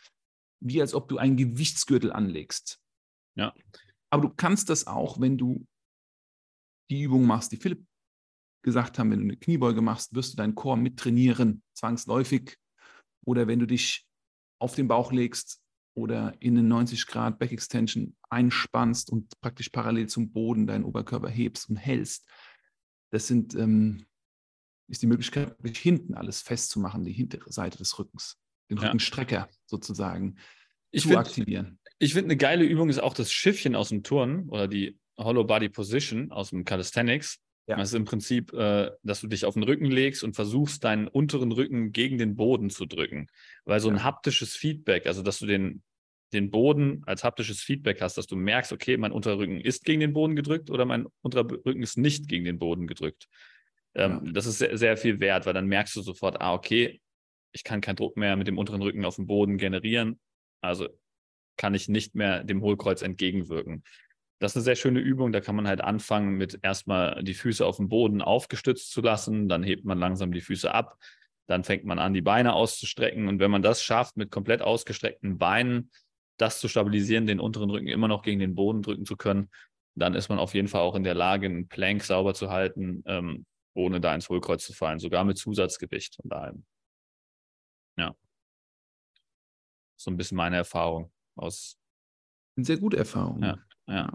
wie 0.59 0.81
als 0.81 0.93
ob 0.93 1.07
du 1.09 1.17
einen 1.17 1.37
Gewichtsgürtel 1.37 2.11
anlegst. 2.11 2.79
Ja. 3.35 3.53
Aber 4.09 4.23
du 4.23 4.29
kannst 4.29 4.69
das 4.69 4.85
auch, 4.85 5.19
wenn 5.19 5.37
du 5.37 5.65
die 6.89 7.03
Übung 7.03 7.25
machst, 7.25 7.51
die 7.51 7.57
Philipp 7.57 7.85
gesagt 8.61 8.99
haben, 8.99 9.11
wenn 9.11 9.19
du 9.19 9.25
eine 9.25 9.37
Kniebeuge 9.37 9.81
machst, 9.81 10.13
wirst 10.13 10.33
du 10.33 10.37
deinen 10.37 10.55
Chor 10.55 10.77
mittrainieren, 10.77 11.63
zwangsläufig. 11.73 12.57
Oder 13.25 13.47
wenn 13.47 13.59
du 13.59 13.67
dich 13.67 14.05
auf 14.59 14.75
den 14.75 14.87
Bauch 14.87 15.11
legst, 15.11 15.61
oder 15.93 16.33
in 16.39 16.57
eine 16.57 16.67
90 16.67 17.07
Grad 17.07 17.39
Back 17.39 17.51
Extension 17.51 18.15
einspannst 18.29 19.09
und 19.09 19.39
praktisch 19.41 19.69
parallel 19.69 20.07
zum 20.07 20.31
Boden 20.31 20.67
deinen 20.67 20.85
Oberkörper 20.85 21.29
hebst 21.29 21.69
und 21.69 21.75
hältst. 21.75 22.27
Das 23.11 23.27
sind, 23.27 23.55
ähm, 23.55 24.05
ist 24.87 25.01
die 25.01 25.07
Möglichkeit, 25.07 25.55
hinten 25.63 26.13
alles 26.13 26.41
festzumachen, 26.41 27.03
die 27.03 27.11
hintere 27.11 27.51
Seite 27.51 27.77
des 27.77 27.97
Rückens, 27.99 28.37
den 28.69 28.77
ja. 28.77 28.85
Rückenstrecker 28.85 29.49
sozusagen 29.65 30.37
ich 30.91 31.03
zu 31.03 31.09
find, 31.09 31.19
aktivieren. 31.19 31.79
Ich 31.99 32.13
finde, 32.13 32.27
eine 32.27 32.37
geile 32.37 32.63
Übung 32.63 32.89
ist 32.89 32.99
auch 32.99 33.13
das 33.13 33.31
Schiffchen 33.31 33.75
aus 33.75 33.89
dem 33.89 34.03
Turn 34.03 34.47
oder 34.49 34.67
die 34.67 34.97
Hollow 35.17 35.43
Body 35.43 35.69
Position 35.69 36.31
aus 36.31 36.49
dem 36.49 36.63
Calisthenics. 36.63 37.39
Ja. 37.71 37.77
Das 37.77 37.89
ist 37.89 37.95
im 37.95 38.03
Prinzip, 38.03 38.51
äh, 38.51 38.91
dass 39.01 39.21
du 39.21 39.27
dich 39.27 39.45
auf 39.45 39.53
den 39.53 39.63
Rücken 39.63 39.85
legst 39.85 40.25
und 40.25 40.35
versuchst, 40.35 40.83
deinen 40.83 41.07
unteren 41.07 41.53
Rücken 41.53 41.93
gegen 41.93 42.17
den 42.17 42.35
Boden 42.35 42.69
zu 42.69 42.85
drücken. 42.85 43.27
Weil 43.63 43.79
so 43.79 43.89
ein 43.89 44.03
haptisches 44.03 44.55
Feedback, 44.57 45.07
also 45.07 45.23
dass 45.23 45.39
du 45.39 45.45
den, 45.45 45.81
den 46.33 46.51
Boden 46.51 47.01
als 47.05 47.23
haptisches 47.23 47.61
Feedback 47.61 48.01
hast, 48.01 48.17
dass 48.17 48.27
du 48.27 48.35
merkst, 48.35 48.73
okay, 48.73 48.97
mein 48.97 49.13
Unterrücken 49.13 49.61
ist 49.61 49.85
gegen 49.85 50.01
den 50.01 50.11
Boden 50.11 50.35
gedrückt 50.35 50.69
oder 50.69 50.83
mein 50.83 51.05
Unterrücken 51.21 51.81
ist 51.81 51.97
nicht 51.97 52.27
gegen 52.27 52.43
den 52.43 52.59
Boden 52.59 52.87
gedrückt. 52.87 53.29
Ähm, 53.95 54.21
ja. 54.25 54.31
Das 54.33 54.45
ist 54.47 54.57
sehr, 54.57 54.77
sehr 54.77 54.97
viel 54.97 55.21
wert, 55.21 55.45
weil 55.45 55.53
dann 55.53 55.67
merkst 55.67 55.95
du 55.95 56.01
sofort, 56.01 56.41
ah, 56.41 56.53
okay, 56.53 56.99
ich 57.53 57.63
kann 57.63 57.79
keinen 57.79 57.95
Druck 57.95 58.17
mehr 58.17 58.35
mit 58.35 58.47
dem 58.47 58.57
unteren 58.57 58.81
Rücken 58.81 59.05
auf 59.05 59.15
dem 59.15 59.27
Boden 59.27 59.57
generieren. 59.57 60.19
Also 60.59 60.89
kann 61.55 61.73
ich 61.73 61.87
nicht 61.87 62.15
mehr 62.15 62.43
dem 62.43 62.61
Hohlkreuz 62.61 63.01
entgegenwirken. 63.01 63.83
Das 64.41 64.53
ist 64.53 64.57
eine 64.57 64.63
sehr 64.63 64.75
schöne 64.75 64.99
Übung. 64.99 65.31
Da 65.31 65.39
kann 65.39 65.55
man 65.55 65.67
halt 65.67 65.81
anfangen 65.81 66.35
mit 66.35 66.57
erstmal 66.63 67.23
die 67.23 67.35
Füße 67.35 67.63
auf 67.63 67.77
dem 67.77 67.89
Boden 67.89 68.23
aufgestützt 68.23 68.91
zu 68.91 69.01
lassen. 69.01 69.47
Dann 69.47 69.61
hebt 69.61 69.85
man 69.85 69.99
langsam 69.99 70.31
die 70.31 70.41
Füße 70.41 70.73
ab. 70.73 70.97
Dann 71.45 71.63
fängt 71.63 71.85
man 71.85 71.99
an, 71.99 72.15
die 72.15 72.23
Beine 72.23 72.53
auszustrecken. 72.53 73.27
Und 73.27 73.39
wenn 73.39 73.51
man 73.51 73.61
das 73.61 73.83
schafft, 73.83 74.17
mit 74.17 74.31
komplett 74.31 74.63
ausgestreckten 74.63 75.37
Beinen 75.37 75.91
das 76.37 76.59
zu 76.59 76.67
stabilisieren, 76.67 77.27
den 77.27 77.39
unteren 77.39 77.69
Rücken 77.69 77.87
immer 77.87 78.07
noch 78.07 78.23
gegen 78.23 78.39
den 78.39 78.55
Boden 78.55 78.81
drücken 78.81 79.05
zu 79.05 79.15
können, 79.15 79.51
dann 79.93 80.15
ist 80.15 80.29
man 80.29 80.39
auf 80.39 80.55
jeden 80.55 80.67
Fall 80.67 80.81
auch 80.81 80.95
in 80.95 81.03
der 81.03 81.13
Lage, 81.13 81.45
einen 81.45 81.67
Plank 81.67 82.03
sauber 82.03 82.33
zu 82.33 82.49
halten, 82.49 83.03
ähm, 83.05 83.45
ohne 83.75 84.01
da 84.01 84.15
ins 84.15 84.27
Hohlkreuz 84.27 84.65
zu 84.65 84.73
fallen, 84.73 84.97
sogar 84.97 85.23
mit 85.23 85.37
Zusatzgewicht. 85.37 86.15
Von 86.15 86.29
daher, 86.31 86.55
ja. 87.95 88.15
So 89.97 90.09
ein 90.09 90.17
bisschen 90.17 90.37
meine 90.37 90.55
Erfahrung 90.55 91.11
aus. 91.35 91.77
Eine 92.57 92.65
sehr 92.65 92.77
gute 92.77 92.97
Erfahrung. 92.97 93.43
Ja, 93.43 93.59
ja. 93.87 94.11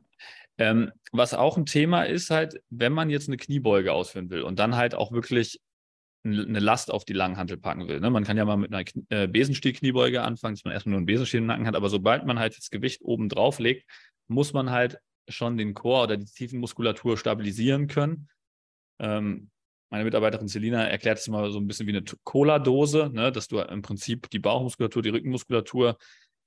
Ähm, 0.58 0.90
was 1.12 1.34
auch 1.34 1.58
ein 1.58 1.66
Thema 1.66 2.04
ist 2.04 2.30
halt, 2.30 2.62
wenn 2.70 2.92
man 2.92 3.10
jetzt 3.10 3.28
eine 3.28 3.36
Kniebeuge 3.36 3.92
ausführen 3.92 4.30
will 4.30 4.42
und 4.42 4.58
dann 4.58 4.74
halt 4.74 4.94
auch 4.94 5.12
wirklich 5.12 5.60
eine 6.24 6.58
Last 6.58 6.90
auf 6.90 7.04
die 7.04 7.12
Langhantel 7.12 7.56
packen 7.56 7.88
will. 7.88 8.00
Ne? 8.00 8.10
Man 8.10 8.24
kann 8.24 8.36
ja 8.36 8.44
mal 8.44 8.56
mit 8.56 8.72
einer 8.72 8.84
äh, 9.10 9.28
Besenstiel-Kniebeuge 9.28 10.22
anfangen, 10.22 10.54
dass 10.54 10.64
man 10.64 10.72
erstmal 10.72 10.92
nur 10.92 10.98
einen 10.98 11.06
Besenstiel 11.06 11.38
im 11.38 11.46
Nacken 11.46 11.66
hat, 11.66 11.76
aber 11.76 11.88
sobald 11.88 12.26
man 12.26 12.38
halt 12.38 12.56
das 12.56 12.70
Gewicht 12.70 13.02
oben 13.02 13.28
drauf 13.28 13.58
legt, 13.58 13.88
muss 14.26 14.52
man 14.52 14.70
halt 14.70 14.98
schon 15.28 15.56
den 15.56 15.74
Chor 15.74 16.04
oder 16.04 16.16
die 16.16 16.26
Tiefenmuskulatur 16.26 17.16
stabilisieren 17.16 17.86
können. 17.86 18.28
Ähm, 18.98 19.50
meine 19.90 20.04
Mitarbeiterin 20.04 20.48
Selina 20.48 20.84
erklärt 20.88 21.18
es 21.18 21.28
immer 21.28 21.50
so 21.50 21.58
ein 21.58 21.66
bisschen 21.66 21.86
wie 21.86 21.96
eine 21.96 22.04
Cola-Dose, 22.24 23.10
ne? 23.12 23.30
dass 23.30 23.46
du 23.48 23.60
im 23.60 23.82
Prinzip 23.82 24.28
die 24.30 24.40
Bauchmuskulatur, 24.40 25.02
die 25.02 25.10
Rückenmuskulatur 25.10 25.96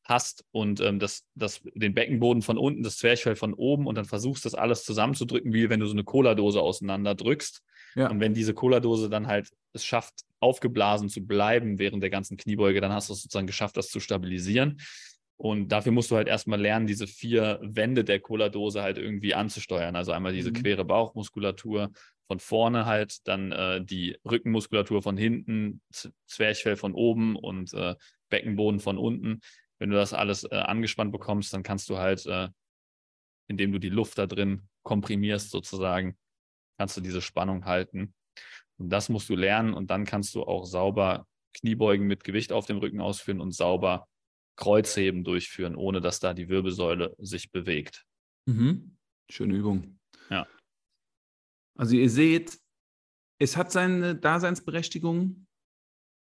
hast 0.10 0.44
und 0.52 0.82
ähm, 0.82 1.00
das, 1.00 1.26
das, 1.36 1.62
den 1.74 1.94
Beckenboden 1.94 2.42
von 2.42 2.58
unten, 2.58 2.84
das 2.84 2.98
Zwerchfell 2.98 3.36
von 3.36 3.54
oben 3.54 3.88
und 3.88 3.96
dann 3.96 4.06
versuchst, 4.06 4.46
das 4.46 4.56
alles 4.56 4.84
zusammenzudrücken, 4.84 5.54
wie 5.54 5.70
wenn 5.70 5.80
du 5.80 5.86
so 5.86 5.94
eine 5.94 6.04
Cola-Dose 6.04 6.62
auseinanderdrückst. 6.62 7.62
Ja. 7.96 8.10
Und 8.10 8.20
wenn 8.20 8.34
diese 8.34 8.54
Cola-Dose 8.54 9.10
dann 9.10 9.28
halt 9.28 9.50
es 9.74 9.86
schafft, 9.86 10.22
aufgeblasen 10.40 11.10
zu 11.10 11.26
bleiben 11.26 11.80
während 11.80 12.02
der 12.02 12.10
ganzen 12.10 12.38
Kniebeuge, 12.38 12.82
dann 12.82 12.92
hast 12.92 13.10
du 13.10 13.14
es 13.14 13.22
sozusagen 13.22 13.48
geschafft, 13.48 13.78
das 13.78 13.90
zu 13.90 14.00
stabilisieren. 14.00 14.80
Und 15.38 15.70
dafür 15.70 15.94
musst 15.94 16.12
du 16.12 16.18
halt 16.18 16.28
erstmal 16.28 16.60
lernen, 16.60 16.86
diese 16.86 17.08
vier 17.08 17.60
Wände 17.62 18.04
der 18.04 18.20
Cola-Dose 18.20 18.82
halt 18.82 18.98
irgendwie 18.98 19.34
anzusteuern. 19.34 19.96
Also 19.96 20.12
einmal 20.12 20.34
diese 20.34 20.50
mhm. 20.50 20.56
quere 20.56 20.84
Bauchmuskulatur 20.84 21.92
von 22.28 22.40
vorne 22.40 22.86
halt, 22.86 23.28
dann 23.28 23.52
äh, 23.52 23.84
die 23.84 24.18
Rückenmuskulatur 24.30 25.02
von 25.02 25.18
hinten, 25.18 25.82
Zwerchfell 26.28 26.76
von 26.76 26.94
oben 26.94 27.36
und 27.36 27.74
äh, 27.74 27.96
Beckenboden 28.30 28.80
von 28.80 28.98
unten. 28.98 29.40
Wenn 29.80 29.90
du 29.90 29.96
das 29.96 30.14
alles 30.14 30.44
äh, 30.44 30.56
angespannt 30.56 31.12
bekommst, 31.12 31.54
dann 31.54 31.64
kannst 31.64 31.90
du 31.90 31.98
halt, 31.98 32.26
äh, 32.26 32.50
indem 33.48 33.72
du 33.72 33.80
die 33.80 33.90
Luft 33.90 34.18
da 34.18 34.28
drin 34.28 34.68
komprimierst 34.84 35.50
sozusagen, 35.50 36.18
kannst 36.78 36.98
du 36.98 37.02
diese 37.02 37.22
Spannung 37.22 37.66
halten. 37.66 38.14
Und 38.78 38.90
das 38.90 39.10
musst 39.10 39.30
du 39.30 39.36
lernen 39.36 39.74
und 39.74 39.90
dann 39.90 40.06
kannst 40.06 40.36
du 40.36 40.44
auch 40.44 40.66
sauber 40.66 41.28
Kniebeugen 41.54 42.08
mit 42.08 42.24
Gewicht 42.24 42.52
auf 42.52 42.66
dem 42.66 42.78
Rücken 42.78 43.02
ausführen 43.02 43.42
und 43.42 43.52
sauber 43.52 44.08
Kreuzheben 44.56 45.24
durchführen, 45.24 45.76
ohne 45.76 46.02
dass 46.02 46.20
da 46.20 46.34
die 46.34 46.50
Wirbelsäule 46.50 47.16
sich 47.18 47.52
bewegt. 47.52 48.06
Mhm. 48.46 48.98
Schöne 49.30 49.56
Übung. 49.56 50.00
Ja. 50.30 50.48
Also 51.78 51.96
ihr 51.96 52.10
seht, 52.10 52.60
es 53.40 53.56
hat 53.56 53.72
seine 53.72 54.16
Daseinsberechtigung. 54.16 55.48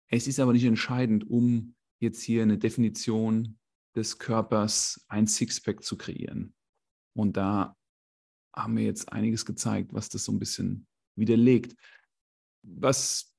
Es 0.09 0.27
ist 0.27 0.39
aber 0.39 0.53
nicht 0.53 0.65
entscheidend, 0.65 1.29
um 1.29 1.76
jetzt 2.01 2.23
hier 2.23 2.43
eine 2.43 2.59
Definition 2.59 3.59
des 3.95 4.19
Körpers, 4.19 5.05
ein 5.09 5.27
Sixpack 5.27 5.83
zu 5.83 5.97
kreieren. 5.97 6.55
Und 7.17 7.37
da 7.37 7.77
haben 8.55 8.77
wir 8.77 8.85
jetzt 8.85 9.13
einiges 9.13 9.45
gezeigt, 9.45 9.93
was 9.93 10.09
das 10.09 10.25
so 10.25 10.33
ein 10.33 10.39
bisschen 10.39 10.87
widerlegt. 11.17 11.77
Was 12.63 13.35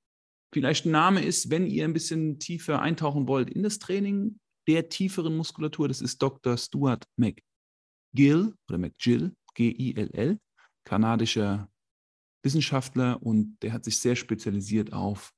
vielleicht 0.53 0.85
ein 0.85 0.91
Name 0.91 1.23
ist, 1.23 1.49
wenn 1.49 1.67
ihr 1.67 1.85
ein 1.85 1.93
bisschen 1.93 2.39
tiefer 2.39 2.81
eintauchen 2.81 3.27
wollt 3.27 3.49
in 3.49 3.63
das 3.63 3.79
Training 3.79 4.39
der 4.67 4.89
tieferen 4.89 5.35
Muskulatur, 5.37 5.87
das 5.87 6.01
ist 6.01 6.21
Dr. 6.21 6.57
Stuart 6.57 7.05
McGill 7.15 8.53
oder 8.67 8.77
McGill, 8.77 9.35
G-I-L-L, 9.53 10.39
kanadischer 10.83 11.69
Wissenschaftler 12.43 13.21
und 13.21 13.57
der 13.61 13.73
hat 13.73 13.85
sich 13.85 13.99
sehr 13.99 14.15
spezialisiert 14.15 14.93
auf 14.93 15.33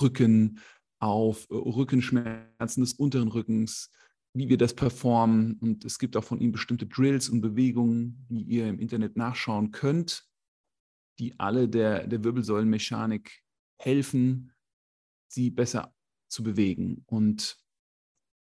Rücken, 0.00 0.60
auf 1.04 1.46
Rückenschmerzen 1.50 2.82
des 2.82 2.94
unteren 2.94 3.28
Rückens, 3.28 3.90
wie 4.32 4.48
wir 4.48 4.56
das 4.56 4.74
performen. 4.74 5.58
Und 5.60 5.84
es 5.84 5.98
gibt 5.98 6.16
auch 6.16 6.24
von 6.24 6.40
ihm 6.40 6.50
bestimmte 6.50 6.86
Drills 6.86 7.28
und 7.28 7.42
Bewegungen, 7.42 8.26
die 8.30 8.42
ihr 8.42 8.68
im 8.68 8.78
Internet 8.78 9.16
nachschauen 9.16 9.70
könnt, 9.70 10.26
die 11.18 11.38
alle 11.38 11.68
der, 11.68 12.06
der 12.06 12.24
Wirbelsäulenmechanik 12.24 13.42
helfen, 13.78 14.52
sie 15.28 15.50
besser 15.50 15.94
zu 16.28 16.42
bewegen. 16.42 17.04
Und 17.06 17.58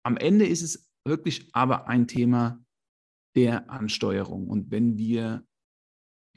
am 0.03 0.17
Ende 0.17 0.47
ist 0.47 0.63
es 0.63 0.91
wirklich 1.05 1.51
aber 1.53 1.87
ein 1.87 2.09
Thema 2.09 2.65
der 3.37 3.71
Ansteuerung. 3.71 4.49
Und 4.49 4.71
wenn 4.71 4.97
wir 4.97 5.47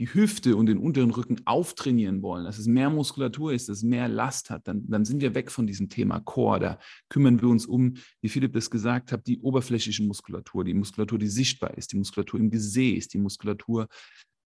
die 0.02 0.12
Hüfte 0.16 0.56
und 0.56 0.66
den 0.66 0.80
unteren 0.80 1.12
Rücken 1.12 1.42
auftrainieren 1.46 2.24
wollen, 2.24 2.46
dass 2.46 2.58
es 2.58 2.66
mehr 2.66 2.90
Muskulatur 2.90 3.54
ist, 3.54 3.70
dass 3.70 3.78
es 3.78 3.84
mehr 3.84 4.08
Last 4.08 4.50
hat, 4.50 4.68
dann, 4.68 4.90
dann 4.90 5.06
sind 5.06 5.22
wir 5.22 5.36
weg 5.36 5.52
von 5.52 5.68
diesem 5.68 5.90
Thema 5.90 6.20
Core. 6.20 6.60
Da 6.60 6.80
kümmern 7.08 7.40
wir 7.40 7.48
uns 7.48 7.68
um, 7.68 7.94
wie 8.20 8.30
Philipp 8.30 8.54
das 8.54 8.72
gesagt 8.72 9.12
hat, 9.12 9.28
die 9.28 9.40
oberflächliche 9.42 10.02
Muskulatur, 10.02 10.64
die 10.64 10.74
Muskulatur, 10.74 11.20
die 11.20 11.28
sichtbar 11.28 11.78
ist, 11.78 11.92
die 11.92 11.98
Muskulatur 11.98 12.40
im 12.40 12.50
Gesäß, 12.50 13.10
die 13.10 13.20
Muskulatur 13.20 13.88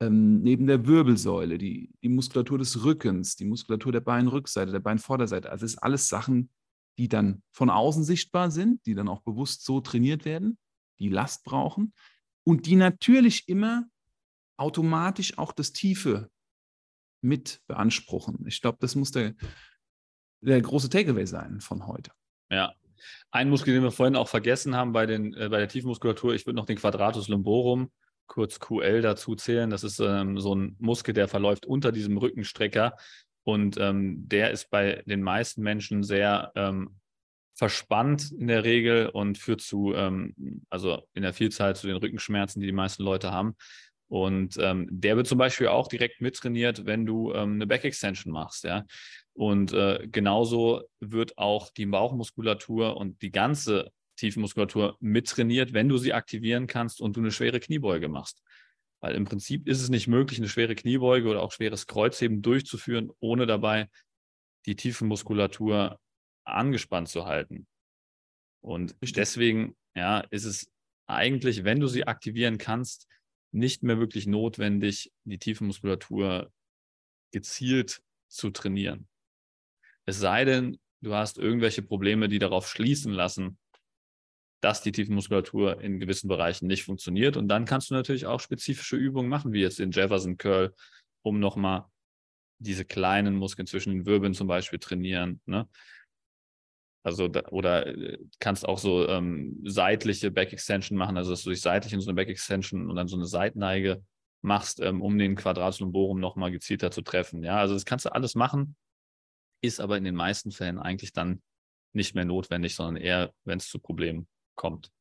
ähm, 0.02 0.41
neben 0.41 0.68
der 0.68 0.88
Wirbelsäule, 0.88 1.58
die, 1.58 1.89
die 2.04 2.10
Muskulatur 2.10 2.58
des 2.58 2.84
Rückens, 2.84 3.38
die 3.38 3.46
Muskulatur 3.46 3.94
der 3.94 4.02
Beinrückseite, 4.02 4.74
der 4.74 4.82
Beinvorderseite. 4.82 5.50
Also 5.50 5.65
es 5.65 5.76
ist 5.76 5.80
alles 5.80 6.10
Sachen, 6.10 6.50
die 6.98 7.08
dann 7.08 7.44
von 7.54 7.70
außen 7.70 8.04
sichtbar 8.04 8.52
sind, 8.52 8.86
die 8.86 8.94
dann 8.94 9.08
auch 9.08 9.22
bewusst 9.22 9.63
so 9.63 9.80
trainiert 9.80 10.26
werden, 10.26 10.58
die 11.00 11.08
Last 11.08 11.46
brauchen 11.46 11.94
und 12.44 12.65
die 12.65 12.76
natürlich 12.76 13.48
immer 13.48 13.86
automatisch 14.58 15.38
auch 15.38 15.52
das 15.52 15.74
Tiefe 15.74 16.30
mit 17.22 17.62
beanspruchen. 17.68 18.46
Ich 18.48 18.62
glaube, 18.62 18.78
das 18.80 18.96
muss 18.96 19.12
der, 19.12 19.34
der 20.41 20.62
große 20.62 20.89
Takeaway 20.89 21.26
sein 21.26 21.60
von 21.62 21.88
heute. 21.88 22.12
Ja. 22.50 22.74
Ein 23.32 23.50
Muskel, 23.50 23.74
den 23.74 23.84
wir 23.84 23.91
vorhin 23.91 24.15
auch 24.15 24.30
vergessen 24.30 24.76
haben 24.76 24.94
bei, 24.94 25.06
den, 25.06 25.34
äh, 25.34 25.50
bei 25.50 25.60
der 25.60 25.68
Tiefmuskulatur, 25.68 26.34
ich 26.34 26.46
würde 26.46 26.56
noch 26.56 26.65
den 26.65 26.78
Quadratus 26.78 27.28
lumborum, 27.28 27.91
kurz 28.28 28.60
QL, 28.60 29.02
dazu 29.02 29.36
zählen. 29.36 29.70
Das 29.70 29.84
ist 29.84 30.00
ähm, 30.00 30.39
so 30.39 30.56
ein 30.56 30.76
Muskel, 30.80 31.13
der 31.13 31.28
verläuft 31.28 31.65
unter 31.65 31.91
diesem 31.91 32.18
Rückenstrecker 32.18 32.96
und 33.44 33.78
ähm, 33.78 34.28
der 34.28 34.52
ist 34.52 34.70
bei 34.72 35.04
den 35.06 35.22
meisten 35.22 35.62
Menschen 35.62 36.04
sehr 36.04 36.52
ähm, 36.56 37.00
verspannt 37.54 38.32
in 38.32 38.48
der 38.48 38.63
Regel 38.63 39.10
und 39.10 39.38
führt 39.38 39.62
zu, 39.62 39.94
ähm, 39.94 40.65
also 40.70 41.08
in 41.13 41.22
der 41.22 41.34
Vielzahl 41.34 41.76
zu 41.76 41.88
den 41.88 41.98
Rückenschmerzen, 41.98 42.60
die 42.60 42.68
die 42.68 42.74
meisten 42.74 43.04
Leute 43.04 43.32
haben. 43.32 43.56
Und 44.15 44.58
ähm, 44.62 44.88
der 44.89 45.17
wird 45.17 45.28
zum 45.28 45.38
Beispiel 45.38 45.67
auch 45.67 45.89
direkt 45.89 46.21
mittrainiert, 46.21 46.86
wenn 46.86 47.06
du 47.06 47.34
ähm, 47.34 47.56
eine 47.56 47.67
Back-Extension 47.67 48.32
machst, 48.32 48.63
ja. 48.63 48.86
Und 49.34 49.73
äh, 49.73 50.08
genauso 50.10 50.84
wird 51.01 51.38
auch 51.38 51.69
die 51.69 51.86
Bauchmuskulatur 51.86 52.95
und 52.95 53.21
die 53.21 53.32
ganze 53.32 53.91
Tiefenmuskulatur 54.15 54.95
mittrainiert, 55.01 55.73
wenn 55.73 55.89
du 55.89 55.97
sie 55.97 56.13
aktivieren 56.13 56.65
kannst 56.65 57.01
und 57.01 57.17
du 57.17 57.19
eine 57.19 57.32
schwere 57.32 57.60
Kniebeuge 57.60 58.08
machst. 58.08 58.41
Weil 59.01 59.15
im 59.15 59.25
Prinzip 59.25 59.67
ist 59.67 59.82
es 59.82 59.89
nicht 59.89 60.08
möglich, 60.08 60.39
eine 60.39 60.47
schwere 60.47 60.75
Kniebeuge 60.75 61.28
oder 61.28 61.41
auch 61.41 61.51
schweres 61.51 61.86
Kreuzheben 61.86 62.41
durchzuführen, 62.41 63.12
ohne 63.19 63.45
dabei 63.45 63.89
die 64.65 64.78
Tiefenmuskulatur 64.78 65.99
angespannt 66.45 67.10
zu 67.10 67.25
halten. 67.25 67.67
Und 68.62 68.95
deswegen, 69.01 69.75
ja, 69.93 70.21
ist 70.30 70.45
es 70.45 70.71
eigentlich, 71.06 71.65
wenn 71.65 71.82
du 71.82 71.88
sie 71.88 72.08
aktivieren 72.08 72.58
kannst, 72.58 73.10
nicht 73.56 73.84
mehr 73.84 74.00
wirklich 74.00 74.28
notwendig, 74.28 75.12
die 75.24 75.39
tiefe 75.39 75.63
Muskulatur 75.63 76.52
gezielt 77.32 78.04
zu 78.28 78.52
trainieren. 78.52 79.08
Es 80.06 80.20
sei 80.20 80.46
denn, 80.46 80.78
du 81.02 81.13
hast 81.15 81.38
irgendwelche 81.38 81.82
Probleme, 81.82 82.28
die 82.28 82.39
darauf 82.39 82.68
schließen 82.68 83.13
lassen, 83.13 83.58
dass 84.62 84.82
die 84.82 84.91
tiefe 84.91 85.13
Muskulatur 85.13 85.80
in 85.82 86.00
gewissen 86.00 86.28
Bereichen 86.28 86.68
nicht 86.68 86.84
funktioniert. 86.84 87.38
Und 87.38 87.48
dann 87.48 87.65
kannst 87.65 87.89
du 87.89 87.94
natürlich 87.94 88.26
auch 88.26 88.39
spezifische 88.39 88.98
Übungen 88.98 89.30
machen, 89.30 89.54
wie 89.54 89.62
jetzt 89.62 89.80
den 89.80 89.91
Jefferson 89.91 90.38
Curl, 90.38 90.74
um 91.24 91.39
nochmal 91.39 91.86
diese 92.60 92.84
kleinen 92.84 93.36
Muskeln 93.36 93.68
zwischen 93.68 93.94
den 93.94 94.06
Wirbeln 94.06 94.34
zum 94.34 94.48
Beispiel 94.48 94.80
trainieren. 94.80 95.39
Ne? 95.46 95.68
Also 97.06 97.28
da, 97.28 97.44
oder 97.52 97.86
äh, 97.86 98.18
kannst 98.39 98.68
auch 98.68 98.80
so 98.80 99.08
ähm, 99.08 99.62
seitliche 99.63 100.32
Back 100.32 100.52
Extension 100.54 100.98
machen, 100.98 101.18
also 101.18 101.30
dass 101.30 101.44
du 101.44 101.52
dich 101.52 101.62
seitlich 101.62 101.94
in 101.94 102.00
so 102.00 102.10
eine 102.10 102.15
Back 102.15 102.30
Extension 102.30 102.89
und 102.89 102.96
dann 102.96 103.08
so 103.08 103.15
eine 103.15 103.28
Seitneige 103.28 104.04
machst, 104.41 104.80
ähm, 104.80 105.04
um 105.04 105.15
den 105.20 105.36
Quadratus 105.36 105.82
lumborum 105.82 106.20
nochmal 106.20 106.50
gezielter 106.50 106.89
zu 106.89 107.04
treffen. 107.04 107.44
Ja, 107.44 107.58
also 107.58 107.76
das 107.76 107.86
kannst 107.86 108.06
du 108.06 108.12
alles 108.12 108.34
machen, 108.34 108.76
ist 109.62 109.80
aber 109.80 109.98
in 109.98 110.04
den 110.04 110.15
meisten 110.15 110.50
Fällen 110.50 110.80
eigentlich 110.80 111.13
dann 111.13 111.44
nicht 111.94 112.15
mehr 112.15 112.26
notwendig, 112.26 112.74
sondern 112.74 112.98
eher, 112.98 113.32
wenn 113.44 113.60
es 113.60 113.70
zu 113.70 113.78
Problemen 113.78 114.28
kommt. 114.56 114.91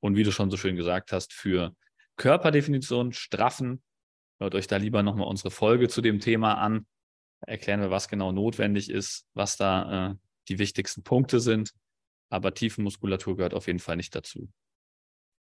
Und 0.00 0.16
wie 0.16 0.22
du 0.22 0.32
schon 0.32 0.50
so 0.50 0.58
schön 0.58 0.76
gesagt 0.76 1.12
hast, 1.12 1.32
für 1.32 1.74
Körperdefinition, 2.16 3.14
Straffen, 3.14 3.82
hört 4.38 4.54
euch 4.54 4.66
da 4.66 4.76
lieber 4.76 5.02
nochmal 5.02 5.28
unsere 5.28 5.50
Folge 5.50 5.88
zu 5.88 6.02
dem 6.02 6.20
Thema 6.20 6.58
an 6.58 6.86
erklären 7.46 7.80
wir, 7.80 7.90
was 7.90 8.08
genau 8.08 8.32
notwendig 8.32 8.90
ist, 8.90 9.26
was 9.34 9.56
da 9.56 10.10
äh, 10.10 10.14
die 10.48 10.58
wichtigsten 10.58 11.02
Punkte 11.02 11.40
sind. 11.40 11.72
Aber 12.28 12.54
Tiefenmuskulatur 12.54 13.36
gehört 13.36 13.54
auf 13.54 13.66
jeden 13.66 13.78
Fall 13.78 13.96
nicht 13.96 14.14
dazu. 14.14 14.48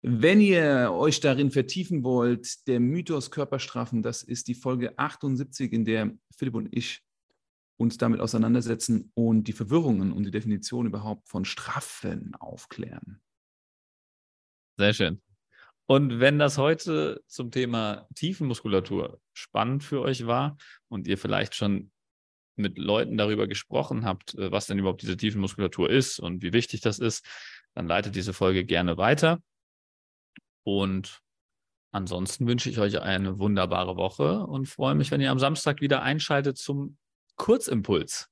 Wenn 0.02 0.40
ihr 0.40 0.92
euch 0.92 1.20
darin 1.20 1.50
vertiefen 1.50 2.04
wollt, 2.04 2.66
der 2.68 2.80
Mythos 2.80 3.30
Körperstrafen, 3.30 4.02
das 4.02 4.22
ist 4.22 4.46
die 4.46 4.54
Folge 4.54 4.96
78, 4.98 5.72
in 5.72 5.84
der 5.84 6.12
Philipp 6.36 6.54
und 6.54 6.68
ich 6.70 7.02
uns 7.78 7.98
damit 7.98 8.20
auseinandersetzen 8.20 9.10
und 9.14 9.44
die 9.44 9.52
Verwirrungen 9.52 10.12
und 10.12 10.24
die 10.24 10.30
Definition 10.30 10.86
überhaupt 10.86 11.28
von 11.28 11.44
Strafen 11.44 12.34
aufklären. 12.36 13.20
Sehr 14.78 14.94
schön. 14.94 15.20
Und 15.86 16.18
wenn 16.18 16.38
das 16.38 16.58
heute 16.58 17.22
zum 17.26 17.50
Thema 17.50 18.08
Tiefenmuskulatur 18.14 19.20
spannend 19.32 19.84
für 19.84 20.00
euch 20.02 20.26
war 20.26 20.56
und 20.88 21.06
ihr 21.06 21.16
vielleicht 21.16 21.54
schon 21.54 21.92
mit 22.56 22.78
Leuten 22.78 23.16
darüber 23.16 23.46
gesprochen 23.46 24.04
habt, 24.04 24.34
äh, 24.34 24.50
was 24.50 24.66
denn 24.66 24.78
überhaupt 24.78 25.02
diese 25.02 25.16
Tiefenmuskulatur 25.16 25.88
ist 25.90 26.18
und 26.18 26.42
wie 26.42 26.52
wichtig 26.52 26.80
das 26.80 26.98
ist, 26.98 27.24
dann 27.74 27.86
leitet 27.86 28.16
diese 28.16 28.32
Folge 28.32 28.64
gerne 28.64 28.96
weiter. 28.96 29.40
Und 30.64 31.20
ansonsten 31.92 32.48
wünsche 32.48 32.68
ich 32.70 32.78
euch 32.78 33.00
eine 33.00 33.38
wunderbare 33.38 33.96
Woche 33.96 34.44
und 34.46 34.66
freue 34.66 34.94
mich, 34.94 35.10
wenn 35.10 35.20
ihr 35.20 35.30
am 35.30 35.38
Samstag 35.38 35.80
wieder 35.80 36.02
einschaltet 36.02 36.58
zum 36.58 36.96
Kurzimpuls. 37.36 38.28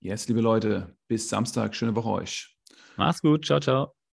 Yes, 0.00 0.28
liebe 0.28 0.40
Leute, 0.40 0.96
bis 1.08 1.28
Samstag. 1.28 1.74
Schöne 1.74 1.96
Woche 1.96 2.10
euch. 2.10 2.56
Macht's 2.96 3.20
gut. 3.20 3.44
Ciao, 3.44 3.60
ciao. 3.60 3.94